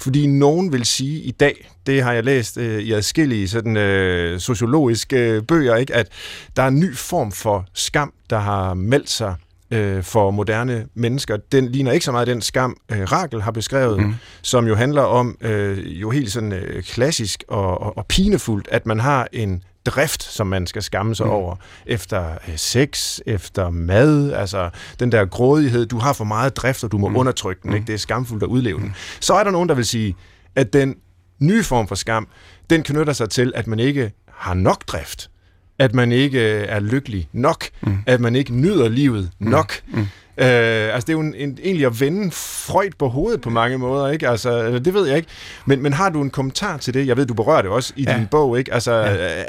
[0.00, 4.40] Fordi nogen vil sige i dag, det har jeg læst øh, i adskillige sådan, øh,
[4.40, 6.08] sociologiske øh, bøger, ikke, at
[6.56, 9.34] der er en ny form for skam, der har meldt sig
[9.70, 11.36] øh, for moderne mennesker.
[11.52, 14.14] Den ligner ikke så meget den skam, øh, Rakel har beskrevet, mm.
[14.42, 18.86] som jo handler om øh, jo helt sådan øh, klassisk og, og, og pinefuldt, at
[18.86, 21.32] man har en drift, som man skal skamme sig mm.
[21.32, 21.56] over,
[21.86, 24.70] efter øh, sex, efter mad, altså
[25.00, 27.16] den der grådighed, du har for meget drift, og du må mm.
[27.16, 27.80] undertrykke den, ikke?
[27.80, 27.86] Mm.
[27.86, 28.82] det er skamfuldt at udleve mm.
[28.82, 28.94] den.
[29.20, 30.16] Så er der nogen, der vil sige,
[30.56, 30.96] at den
[31.38, 32.28] nye form for skam,
[32.70, 35.30] den knytter sig til, at man ikke har nok drift,
[35.78, 37.98] at man ikke er lykkelig nok, mm.
[38.06, 39.50] at man ikke nyder livet mm.
[39.50, 39.72] nok.
[39.86, 40.06] Mm.
[40.36, 43.78] Øh, altså det er jo en, en, egentlig at vende Freud på hovedet på mange
[43.78, 44.28] måder, ikke?
[44.28, 45.28] Altså, det ved jeg ikke.
[45.66, 47.06] Men, men har du en kommentar til det?
[47.06, 48.16] Jeg ved, du berører det også i ja.
[48.16, 48.74] din bog, ikke?
[48.74, 49.42] Altså, ja.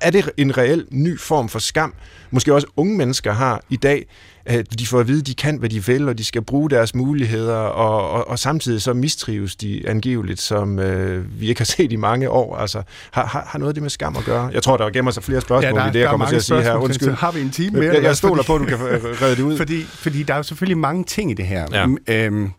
[0.00, 1.94] Er det en reel ny form for skam,
[2.30, 4.06] måske også unge mennesker har i dag,
[4.46, 6.70] at de får at vide, at de kan, hvad de vil, og de skal bruge
[6.70, 11.64] deres muligheder, og, og, og samtidig så mistrives de angiveligt, som øh, vi ikke har
[11.64, 12.56] set i mange år.
[12.56, 14.50] Altså, har, har, har noget af det med skam at gøre?
[14.52, 16.44] Jeg tror, der gemmer sig flere spørgsmål ja, der, i det, jeg kommer til at
[16.44, 16.74] sige her.
[16.74, 17.10] Undskyld.
[17.10, 17.94] Har vi en time mere?
[17.94, 18.78] Jeg, jeg stoler på, at du kan
[19.22, 19.56] redde det ud.
[19.56, 21.66] Fordi, fordi der er jo selvfølgelig mange ting i det her.
[22.06, 22.24] Ja.
[22.26, 22.50] Øhm,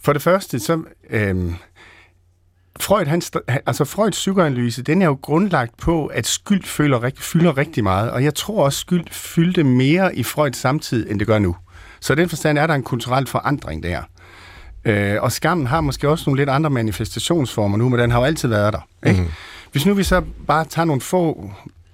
[0.00, 0.82] for det første, så...
[1.10, 1.54] Øhm,
[2.82, 3.22] Freud, han,
[3.66, 8.24] altså Freuds psykoanalyse, den er jo grundlagt på, at skyld føler, fylder rigtig meget, og
[8.24, 11.56] jeg tror også, skyld fyldte mere i Freuds samtid, end det gør nu.
[12.00, 14.02] Så i den forstand er der en kulturel forandring der.
[14.84, 18.24] Øh, og skammen har måske også nogle lidt andre manifestationsformer nu, men den har jo
[18.24, 18.88] altid været der.
[19.06, 19.20] Ikke?
[19.20, 19.28] Mm.
[19.72, 21.50] Hvis nu vi så bare tager nogle få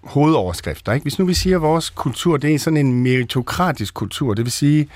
[0.07, 0.93] hovedoverskrifter.
[0.93, 1.05] Ikke?
[1.05, 4.53] Hvis nu vi siger, at vores kultur det er sådan en meritokratisk kultur, det vil
[4.53, 4.89] sige,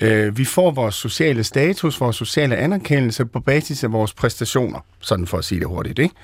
[0.00, 5.26] øh, vi får vores sociale status, vores sociale anerkendelse på basis af vores præstationer, sådan
[5.26, 5.98] for at sige det hurtigt.
[5.98, 6.14] Ikke?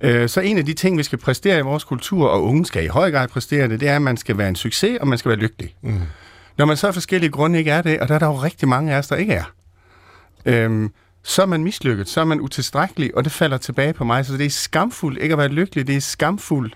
[0.00, 2.84] Øh, så en af de ting, vi skal præstere i vores kultur, og unge skal
[2.84, 5.18] i høj grad præstere det, det er, at man skal være en succes, og man
[5.18, 5.74] skal være lykkelig.
[5.82, 6.00] Mm.
[6.58, 8.68] Når man så af forskellige grunde ikke er det, og der er der jo rigtig
[8.68, 9.44] mange af os, der ikke er,
[10.44, 10.90] øh,
[11.22, 14.26] så er man mislykket, så er man utilstrækkelig, og det falder tilbage på mig.
[14.26, 16.74] Så det er skamfuldt ikke at være lykkelig, det er skamfuldt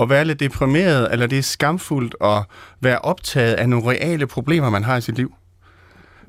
[0.00, 2.42] at være lidt deprimeret, eller det er skamfuldt at
[2.80, 5.34] være optaget af nogle reale problemer, man har i sit liv.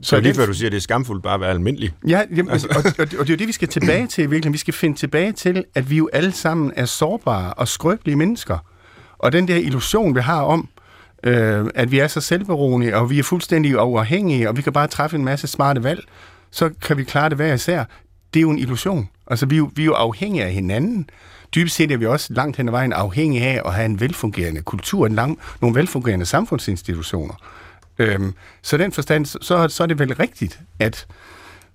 [0.02, 1.94] Så, så lige før du siger, at det er skamfuldt bare at være almindelig.
[2.08, 2.68] Ja, jamen, altså.
[2.68, 4.54] og, og, og det er jo det, vi skal tilbage til virkelig.
[4.54, 8.58] Vi skal finde tilbage til, at vi jo alle sammen er sårbare og skrøbelige mennesker.
[9.18, 10.70] Og den der illusion, vi har om,
[11.24, 14.88] øh, at vi er så selvberoende, og vi er fuldstændig uafhængige, og vi kan bare
[14.88, 16.04] træffe en masse smarte valg,
[16.52, 17.84] så kan vi klare det hver især.
[18.34, 19.10] Det er jo en illusion.
[19.28, 21.10] Altså, vi er jo, vi er jo afhængige af hinanden
[21.56, 24.62] dybest set er vi også langt hen ad vejen afhængige af at have en velfungerende
[24.62, 27.34] kultur, en lang, nogle velfungerende samfundsinstitutioner.
[28.00, 31.08] Øhm, så den forstand, så, så er det vel rigtigt, at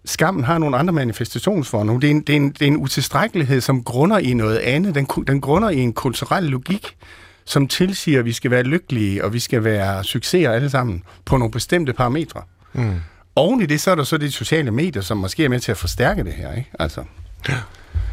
[0.04, 2.00] skammen har nogle andre manifestationsformer.
[2.00, 4.94] Det er en, det er en, det er en utilstrækkelighed, som grunder i noget andet.
[4.94, 6.96] Den, den grunder i en kulturel logik,
[7.44, 11.36] som tilsiger, at vi skal være lykkelige, og vi skal være succeser alle sammen på
[11.36, 12.42] nogle bestemte parametre.
[12.72, 12.94] Mm.
[13.38, 15.70] Oven i det, så er der så de sociale medier, som måske er med til
[15.70, 16.52] at forstærke det her.
[16.52, 16.70] Ikke?
[16.78, 17.04] Altså.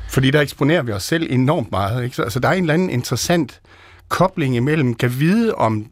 [0.09, 2.03] Fordi der eksponerer vi os selv enormt meget.
[2.03, 2.15] Ikke?
[2.15, 3.61] Så, altså, der er en eller anden interessant
[4.09, 5.85] kobling imellem, kan vide, om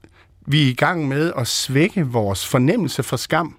[0.47, 3.57] vi er i gang med at svække vores fornemmelse for skam,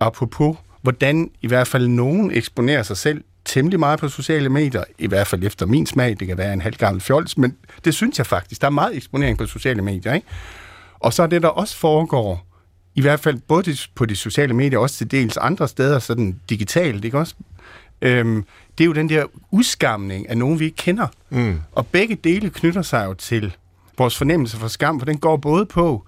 [0.00, 5.06] apropos, hvordan i hvert fald nogen eksponerer sig selv temmelig meget på sociale medier, i
[5.06, 8.26] hvert fald efter min smag, det kan være en halvgammel fjols, men det synes jeg
[8.26, 8.60] faktisk.
[8.60, 10.26] Der er meget eksponering på sociale medier, ikke?
[11.00, 12.51] Og så er det, der også foregår,
[12.94, 17.04] i hvert fald både på de sociale medier, også til dels andre steder, sådan digitalt,
[17.04, 17.34] ikke også?
[18.02, 18.44] Øhm,
[18.78, 21.06] det er jo den der udskamning af nogen, vi ikke kender.
[21.30, 21.60] Mm.
[21.72, 23.56] Og begge dele knytter sig jo til
[23.98, 26.06] vores fornemmelse for skam, for den går både på,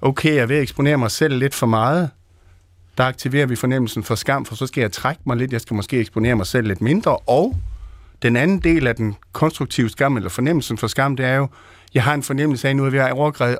[0.00, 2.10] okay, jeg er ved at eksponere mig selv lidt for meget,
[2.98, 5.74] der aktiverer vi fornemmelsen for skam, for så skal jeg trække mig lidt, jeg skal
[5.74, 7.56] måske eksponere mig selv lidt mindre, og
[8.22, 11.48] den anden del af den konstruktive skam, eller fornemmelsen for skam, det er jo,
[11.94, 13.10] jeg har en fornemmelse af, nu at vi har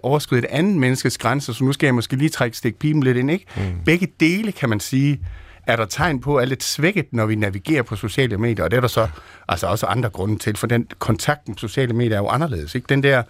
[0.02, 3.16] overskrevet et andet menneskes grænser, så nu skal jeg måske lige trække stik pipen lidt
[3.16, 3.46] ind, ikke?
[3.56, 3.62] Mm.
[3.84, 5.20] Begge dele, kan man sige,
[5.66, 8.70] er der tegn på, at er lidt svækket, når vi navigerer på sociale medier, og
[8.70, 9.08] det er der så
[9.48, 12.74] altså også andre grunde til, for den kontakt med sociale medier er jo anderledes.
[12.74, 12.86] Ikke?
[12.88, 13.22] Den der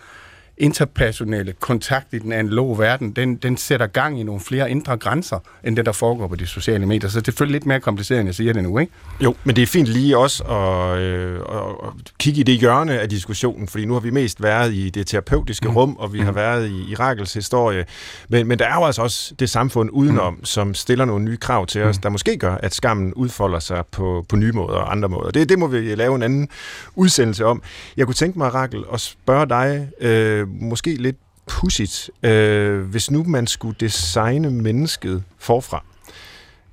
[0.58, 5.38] interpersonelle kontakt i den analoge verden, den, den sætter gang i nogle flere indre grænser,
[5.64, 7.10] end det, der foregår på de sociale medier.
[7.10, 8.92] Så det er selvfølgelig lidt mere kompliceret, end jeg siger det nu, ikke?
[9.20, 13.08] Jo, men det er fint lige også at, øh, at kigge i det hjørne af
[13.08, 15.76] diskussionen, fordi nu har vi mest været i det terapeutiske mm.
[15.76, 16.24] rum, og vi mm.
[16.24, 17.84] har været i, i Rakels historie.
[18.28, 20.44] Men, men der er jo altså også det samfund udenom, mm.
[20.44, 22.02] som stiller nogle nye krav til os, mm.
[22.02, 25.30] der måske gør, at skammen udfolder sig på, på nye måder og andre måder.
[25.30, 26.48] Det, det må vi lave en anden
[26.94, 27.62] udsendelse om.
[27.96, 31.16] Jeg kunne tænke mig, Rakel, at spørge dig, øh, måske lidt
[31.46, 35.84] pudsigt, øh, hvis nu man skulle designe mennesket forfra.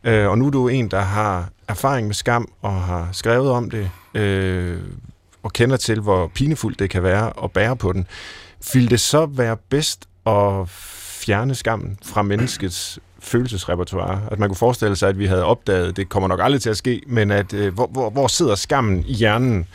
[0.04, 3.70] Øh, og nu er du en, der har erfaring med skam og har skrevet om
[3.70, 4.80] det, øh,
[5.44, 8.08] og kender til, hvor pinefuldt det kan være at bære på den.
[8.74, 10.70] Vil det så være bedst at
[11.24, 14.22] fjerne skammen fra menneskets følelsesrepertoire?
[14.32, 16.78] At man kunne forestille sig, at vi havde opdaget, det kommer nok aldrig til at
[16.78, 19.68] ske, men at øh, hvor, hvor, hvor sidder skammen i hjernen?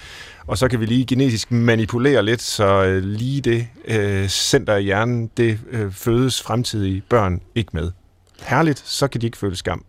[0.49, 4.83] Og så kan vi lige genetisk manipulere lidt, så øh, lige det øh, center i
[4.83, 7.91] hjernen, det øh, fødes fremtidige børn ikke med.
[8.43, 9.85] Herligt, så kan de ikke føle skam.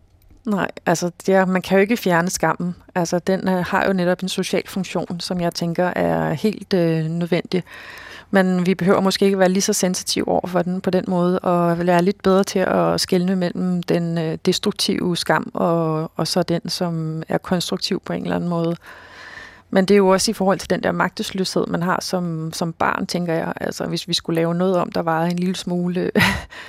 [0.45, 2.76] Nej, altså ja, man kan jo ikke fjerne skammen.
[2.95, 7.05] Altså den øh, har jo netop en social funktion, som jeg tænker er helt øh,
[7.05, 7.64] nødvendig.
[8.32, 11.39] Men vi behøver måske ikke være lige så sensitiv over for den på den måde,
[11.39, 16.43] og være lidt bedre til at skelne mellem den øh, destruktive skam og, og så
[16.43, 18.76] den, som er konstruktiv på en eller anden måde.
[19.70, 22.74] Men det er jo også i forhold til den der magtesløshed, man har som, som
[22.74, 23.53] barn, tænker jeg.
[23.61, 26.11] Altså, hvis vi skulle lave noget om, der var en lille smule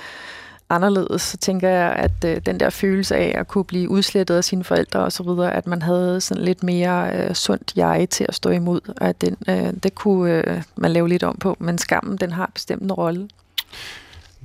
[0.69, 4.43] anderledes, så tænker jeg, at øh, den der følelse af at kunne blive udslettet af
[4.43, 8.25] sine forældre og så videre, at man havde sådan lidt mere øh, sundt jeg til
[8.29, 11.77] at stå imod, at den, øh, det kunne øh, man lave lidt om på, men
[11.77, 13.29] skammen, den har bestemt en rolle.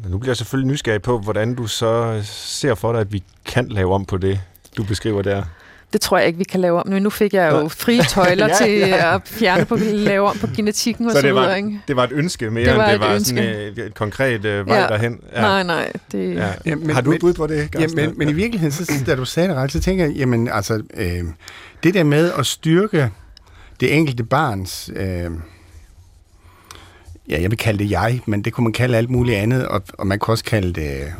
[0.09, 3.69] Nu bliver jeg selvfølgelig nysgerrig på, hvordan du så ser for dig, at vi kan
[3.69, 4.41] lave om på det,
[4.77, 5.43] du beskriver der.
[5.97, 6.89] Det tror jeg ikke, vi kan lave om.
[6.89, 9.15] Men nu fik jeg jo frie tøjler ja, til ja.
[9.15, 11.49] at fjerne på, lave om på genetikken og så, så det videre.
[11.49, 11.81] Var, ikke?
[11.89, 13.29] det var et ønske mere, det var end det var ønske.
[13.29, 14.87] sådan et, et konkret uh, vej ja.
[14.87, 15.21] derhen.
[15.33, 15.41] Ja.
[15.41, 15.93] Nej, nej.
[16.13, 16.35] Det...
[16.35, 16.49] Ja.
[16.67, 19.15] Ja, men, Har du et bud på det, Ja, men, men i virkeligheden, så, da
[19.15, 21.25] du sagde det ret, så tænker jeg, jamen altså, øh,
[21.83, 23.11] det der med at styrke
[23.81, 24.91] det enkelte barns...
[24.97, 25.31] Øh,
[27.29, 29.83] ja, jeg vil kalde det jeg, men det kunne man kalde alt muligt andet, og,
[29.99, 31.11] og man kunne også kalde det øh,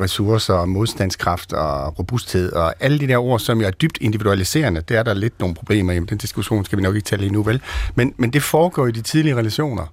[0.00, 4.96] ressourcer, og modstandskraft og robusthed, og alle de der ord, som er dybt individualiserende, det
[4.96, 7.42] er der lidt nogle problemer i, den diskussion skal vi nok ikke tale lige nu,
[7.42, 7.60] vel?
[7.94, 9.86] Men, men det foregår i de tidlige relationer.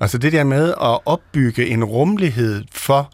[0.00, 3.12] Altså det der med at opbygge en rummelighed for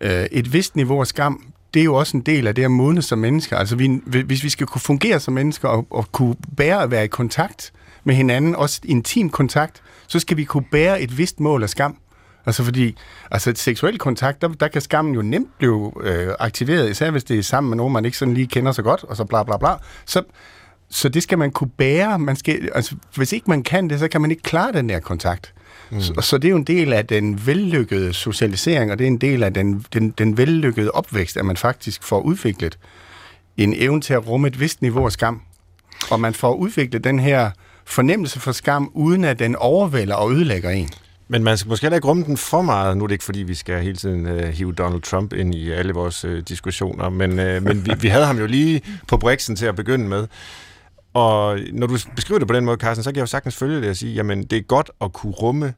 [0.00, 1.42] øh, et vist niveau af skam,
[1.74, 3.56] det er jo også en del af det at modne som mennesker.
[3.56, 7.04] Altså vi, hvis vi skal kunne fungere som mennesker og, og kunne bære at være
[7.04, 7.72] i kontakt
[8.04, 11.96] med hinanden, også intim kontakt, så skal vi kunne bære et vist mål af skam.
[12.46, 12.96] Altså fordi,
[13.30, 17.24] altså et seksuel kontakt, der, der kan skammen jo nemt blive øh, aktiveret, især hvis
[17.24, 19.42] det er sammen med nogen, man ikke sådan lige kender så godt, og så bla
[19.42, 19.74] bla bla.
[20.06, 20.22] Så,
[20.90, 22.18] så det skal man kunne bære.
[22.18, 25.00] Man skal, altså, hvis ikke man kan det, så kan man ikke klare den der
[25.00, 25.54] kontakt.
[25.90, 26.00] Mm.
[26.00, 29.18] Så, så det er jo en del af den vellykkede socialisering, og det er en
[29.18, 32.78] del af den, den, den vellykkede opvækst, at man faktisk får udviklet
[33.56, 35.42] en evne til at rumme et vist niveau af skam.
[36.10, 37.50] Og man får udviklet den her
[37.86, 40.88] fornemmelse for skam, uden at den overvælder og ødelægger en.
[41.28, 42.96] Men man skal måske heller ikke rumme den for meget.
[42.96, 45.70] Nu er det ikke, fordi vi skal hele tiden uh, hive Donald Trump ind i
[45.70, 49.56] alle vores uh, diskussioner, men, uh, men vi, vi havde ham jo lige på briksen
[49.56, 50.26] til at begynde med.
[51.14, 53.80] Og når du beskriver det på den måde, Carsten, så kan jeg jo sagtens følge
[53.80, 55.74] det og sige, jamen det er godt at kunne rumme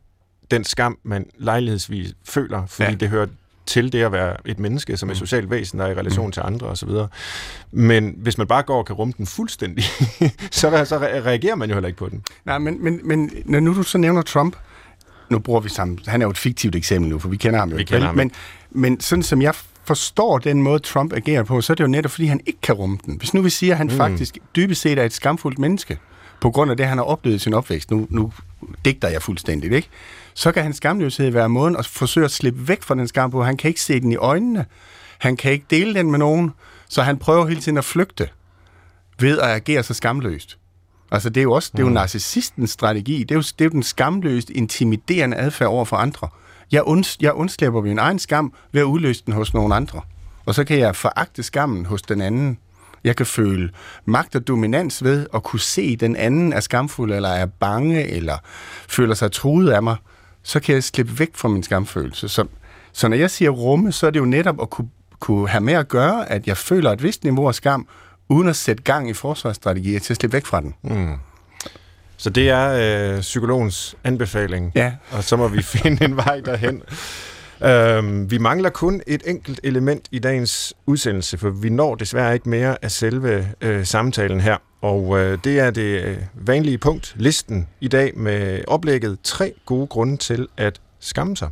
[0.51, 2.97] den skam, man lejlighedsvis føler, fordi ja.
[2.97, 3.27] det hører
[3.67, 5.19] til det at være et menneske, som er mm.
[5.19, 6.33] socialt væsen, der er i relation mm.
[6.33, 6.89] til andre osv.
[7.73, 9.85] Men hvis man bare går og kan rumme den fuldstændig,
[10.51, 12.23] så, så reagerer man jo heller ikke på den.
[12.45, 14.57] Nej, men, men, men når nu du så nævner Trump,
[15.31, 17.71] nu bruger vi sammen, han er jo et fiktivt eksempel nu, for vi kender ham
[17.71, 17.77] jo.
[17.77, 18.17] Vi kender ham.
[18.17, 18.31] Men,
[18.71, 19.55] men sådan som jeg
[19.85, 22.75] forstår den måde, Trump agerer på, så er det jo netop, fordi han ikke kan
[22.75, 23.19] rumme den.
[23.19, 23.93] Hvis nu vi siger, at han mm.
[23.93, 25.99] faktisk dybest set er et skamfuldt menneske,
[26.41, 28.33] på grund af det, han har oplevet i sin opvækst, nu, nu
[28.85, 29.89] digter jeg fuldstændigt, ikke?
[30.37, 33.43] så kan hans skamløshed være måden at forsøge at slippe væk fra den skam på.
[33.43, 34.67] Han kan ikke se den i øjnene.
[35.19, 36.53] Han kan ikke dele den med nogen.
[36.89, 38.29] Så han prøver hele tiden at flygte
[39.21, 40.59] ved at agere så skamløst.
[41.11, 41.95] Altså, det er jo også det er jo mm.
[41.95, 43.19] narcissistens strategi.
[43.19, 46.29] Det er jo, det er jo den skamløst intimiderende adfærd over for andre.
[46.73, 50.01] Jeg, und, jeg undslipper min egen skam ved at udløse den hos nogen andre.
[50.47, 52.59] Og så kan jeg foragte skammen hos den anden.
[53.07, 53.71] Jeg kan føle
[54.05, 58.39] magt og dominans ved at kunne se den anden er skamfuld, eller er bange, eller
[58.89, 59.97] føler sig truet af mig
[60.47, 62.29] så kan jeg slippe væk fra min skamfølelse.
[62.29, 62.45] Så,
[62.93, 64.89] så når jeg siger rumme, så er det jo netop at kunne,
[65.21, 67.89] kunne have med at gøre, at jeg føler et vist niveau af skam,
[68.29, 70.75] uden at sætte gang i forsvarsstrategier til at slippe væk fra den.
[70.83, 71.15] Mm.
[72.17, 74.93] Så det er øh, psykologens anbefaling, ja.
[75.11, 76.83] og så må vi finde en vej derhen.
[77.65, 82.49] Øhm, vi mangler kun et enkelt element i dagens udsendelse, for vi når desværre ikke
[82.49, 84.57] mere af selve øh, samtalen her.
[84.81, 89.87] Og øh, det er det øh, vanlige punkt, listen i dag med oplægget tre gode
[89.87, 91.49] grunde til at skamme sig.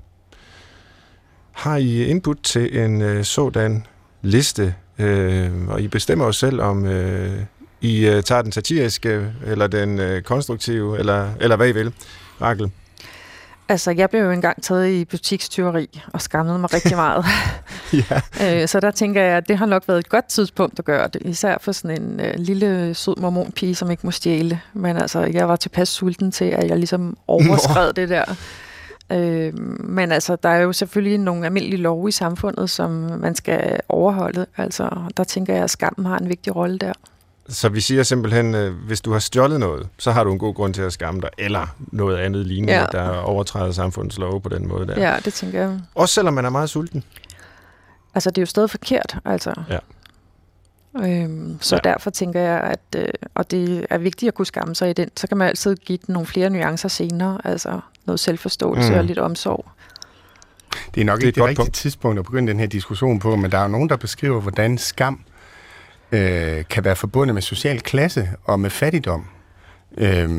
[1.53, 3.87] Har I input til en øh, sådan
[4.23, 7.41] liste, øh, og I bestemmer jo selv, om øh,
[7.81, 11.93] I øh, tager den satiriske, eller den øh, konstruktive, eller, eller hvad I vil.
[12.41, 12.71] Rakel?
[13.69, 17.25] Altså, jeg blev jo engang taget i butikstyveri og skammede mig rigtig meget.
[18.11, 18.61] ja.
[18.63, 21.09] øh, så der tænker jeg, at det har nok været et godt tidspunkt at gøre
[21.09, 21.23] det.
[21.25, 24.61] Især for sådan en øh, lille sød mormonpige, som ikke må stjæle.
[24.73, 28.25] Men altså, jeg var tilpas sulten til, at jeg ligesom overskred det der.
[29.13, 32.91] Øh, men altså, der er jo selvfølgelig nogle almindelige love i samfundet, som
[33.21, 34.47] man skal overholde.
[34.57, 36.93] Altså, der tænker jeg, at skammen har en vigtig rolle der.
[37.49, 40.55] Så vi siger simpelthen, øh, hvis du har stjålet noget, så har du en god
[40.55, 42.87] grund til at skamme dig, eller noget andet lignende, ja.
[42.93, 45.01] der overtræder samfundets love på den måde der.
[45.01, 45.81] Ja, det tænker jeg.
[45.95, 47.05] Også selvom man er meget sulten.
[48.15, 49.55] Altså, det er jo stadig forkert, altså.
[49.71, 49.79] Ja.
[50.99, 51.91] Øhm, så ja.
[51.91, 55.09] derfor tænker jeg, at øh, og det er vigtigt at kunne skamme sig i den.
[55.17, 58.99] Så kan man altid give den nogle flere nuancer senere, altså noget selvforståelse mm.
[58.99, 59.67] og lidt omsorg.
[60.95, 61.75] Det er nok det er ikke det rigtige punkt.
[61.75, 64.79] tidspunkt at begynde den her diskussion på, men der er jo nogen, der beskriver, hvordan
[64.79, 65.21] skam
[66.15, 69.27] øh, kan være forbundet med social klasse og med fattigdom.
[69.99, 70.31] Øh,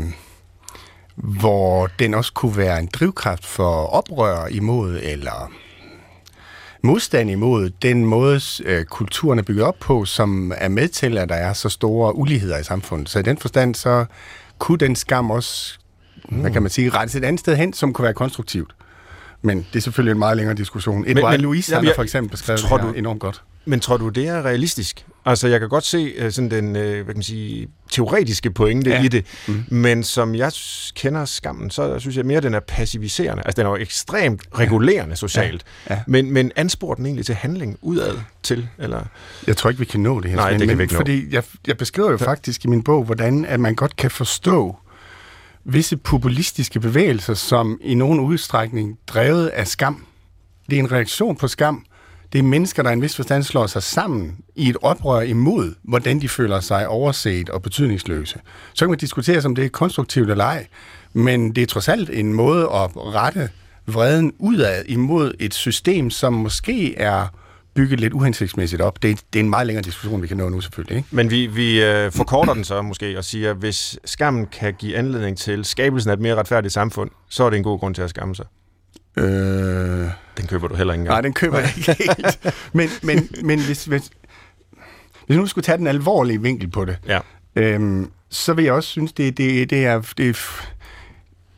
[1.15, 5.51] hvor den også kunne være en drivkraft for oprør imod, eller
[6.83, 11.29] modstand imod den måde, øh, kulturen er bygget op på, som er med til, at
[11.29, 13.09] der er så store uligheder i samfundet.
[13.09, 14.05] Så i den forstand, så
[14.59, 15.79] kunne den skam også,
[16.29, 16.37] mm.
[16.37, 18.75] hvad kan man sige, rettes et andet sted hen, som kunne være konstruktivt.
[19.41, 21.03] Men det er selvfølgelig en meget længere diskussion.
[21.07, 23.41] Edouard men, jamen, han har for eksempel beskrevet tror det du, enormt godt.
[23.65, 25.05] Men tror du, det er realistisk?
[25.25, 28.89] Altså, jeg kan godt se uh, sådan den, uh, hvad kan man sige, teoretiske pointe
[28.89, 29.03] ja.
[29.03, 29.63] i det, mm.
[29.69, 30.51] men som jeg
[30.95, 33.43] kender skammen, så synes jeg mere, at den er passiviserende.
[33.45, 35.15] Altså, den er jo ekstremt regulerende ja.
[35.15, 35.63] socialt.
[35.89, 35.93] Ja.
[35.93, 36.01] Ja.
[36.07, 38.67] Men, men ansporer den egentlig til handling udad til?
[38.77, 39.03] Eller?
[39.47, 40.37] Jeg tror ikke, vi kan nå det her.
[40.37, 40.99] Nej, men, det kan vi ikke nå.
[40.99, 42.27] Fordi jeg, jeg beskriver jo ja.
[42.27, 44.77] faktisk i min bog, hvordan at man godt kan forstå
[45.65, 50.05] visse populistiske bevægelser, som i nogen udstrækning drevet af skam.
[50.69, 51.85] Det er en reaktion på skam,
[52.33, 55.73] det er mennesker, der i en vis forstand slår sig sammen i et oprør imod,
[55.83, 58.39] hvordan de føler sig overset og betydningsløse.
[58.73, 60.67] Så kan man diskutere, om det er konstruktivt eller ej,
[61.13, 63.49] men det er trods alt en måde at rette
[63.87, 67.27] vreden udad imod et system, som måske er
[67.75, 69.03] bygget lidt uhensigtsmæssigt op.
[69.03, 70.97] Det er, det er en meget længere diskussion, vi kan nå nu selvfølgelig.
[70.97, 71.09] Ikke?
[71.11, 74.97] Men vi, vi øh, forkorter den så måske og siger, at hvis skammen kan give
[74.97, 78.01] anledning til skabelsen af et mere retfærdigt samfund, så er det en god grund til
[78.01, 78.45] at skamme sig.
[79.17, 80.07] Øh...
[80.37, 81.13] Den køber du heller ikke engang.
[81.13, 82.55] Nej, den køber jeg ikke helt.
[82.73, 84.09] Men, men, men hvis, hvis,
[85.27, 87.19] hvis nu skulle tage den alvorlige vinkel på det, ja.
[87.55, 90.35] øhm, så vil jeg også synes, det, det, det, er, det, er,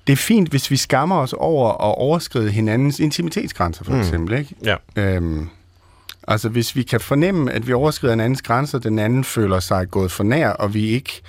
[0.08, 4.00] det er fint, hvis vi skammer os over at overskride hinandens intimitetsgrænser, for mm.
[4.00, 4.38] eksempel.
[4.38, 4.56] Ikke?
[4.64, 4.76] Ja.
[4.96, 5.50] Øhm,
[6.28, 9.92] altså, hvis vi kan fornemme, at vi overskrider en andens grænser, den anden føler sig
[9.92, 11.22] gået for nær, og vi ikke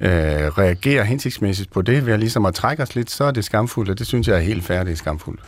[0.00, 3.44] øh, reagerer hensigtsmæssigt på det, ved at ligesom at trække os lidt, så er det
[3.44, 5.40] skamfuldt, og det synes jeg er helt færdigt det skamfuldt.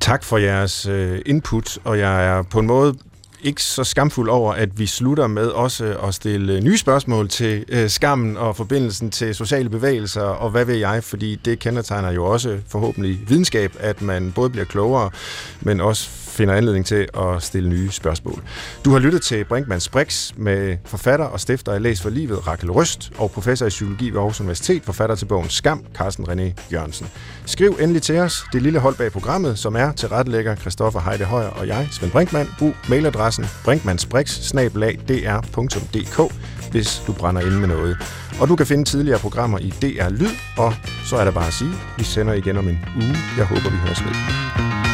[0.00, 2.94] Tak for jeres øh, input, og jeg er på en måde
[3.42, 7.64] ikke så skamfuld over, at vi slutter med også at stille øh, nye spørgsmål til
[7.68, 12.24] øh, skammen og forbindelsen til sociale bevægelser, og hvad ved jeg, fordi det kendetegner jo
[12.24, 15.10] også forhåbentlig videnskab, at man både bliver klogere,
[15.60, 18.42] men også finder anledning til at stille nye spørgsmål.
[18.84, 22.70] Du har lyttet til Brinkmanns Brix med forfatter og stifter af Læs for Livet, Rakel
[22.70, 27.06] Røst, og professor i psykologi ved Aarhus Universitet, forfatter til bogen Skam, Carsten René Jørgensen.
[27.46, 31.48] Skriv endelig til os, det lille hold bag programmet, som er tilrettelægger Christoffer Heide Højer
[31.48, 32.48] og jeg, Svend Brinkmann.
[32.58, 34.52] Brug mailadressen brinkmannsbrix,
[36.74, 37.96] hvis du brænder ind med noget.
[38.40, 40.74] Og du kan finde tidligere programmer i DR Lyd, og
[41.04, 43.16] så er der bare at sige, vi sender igen om en uge.
[43.36, 44.93] Jeg håber, vi høres ved.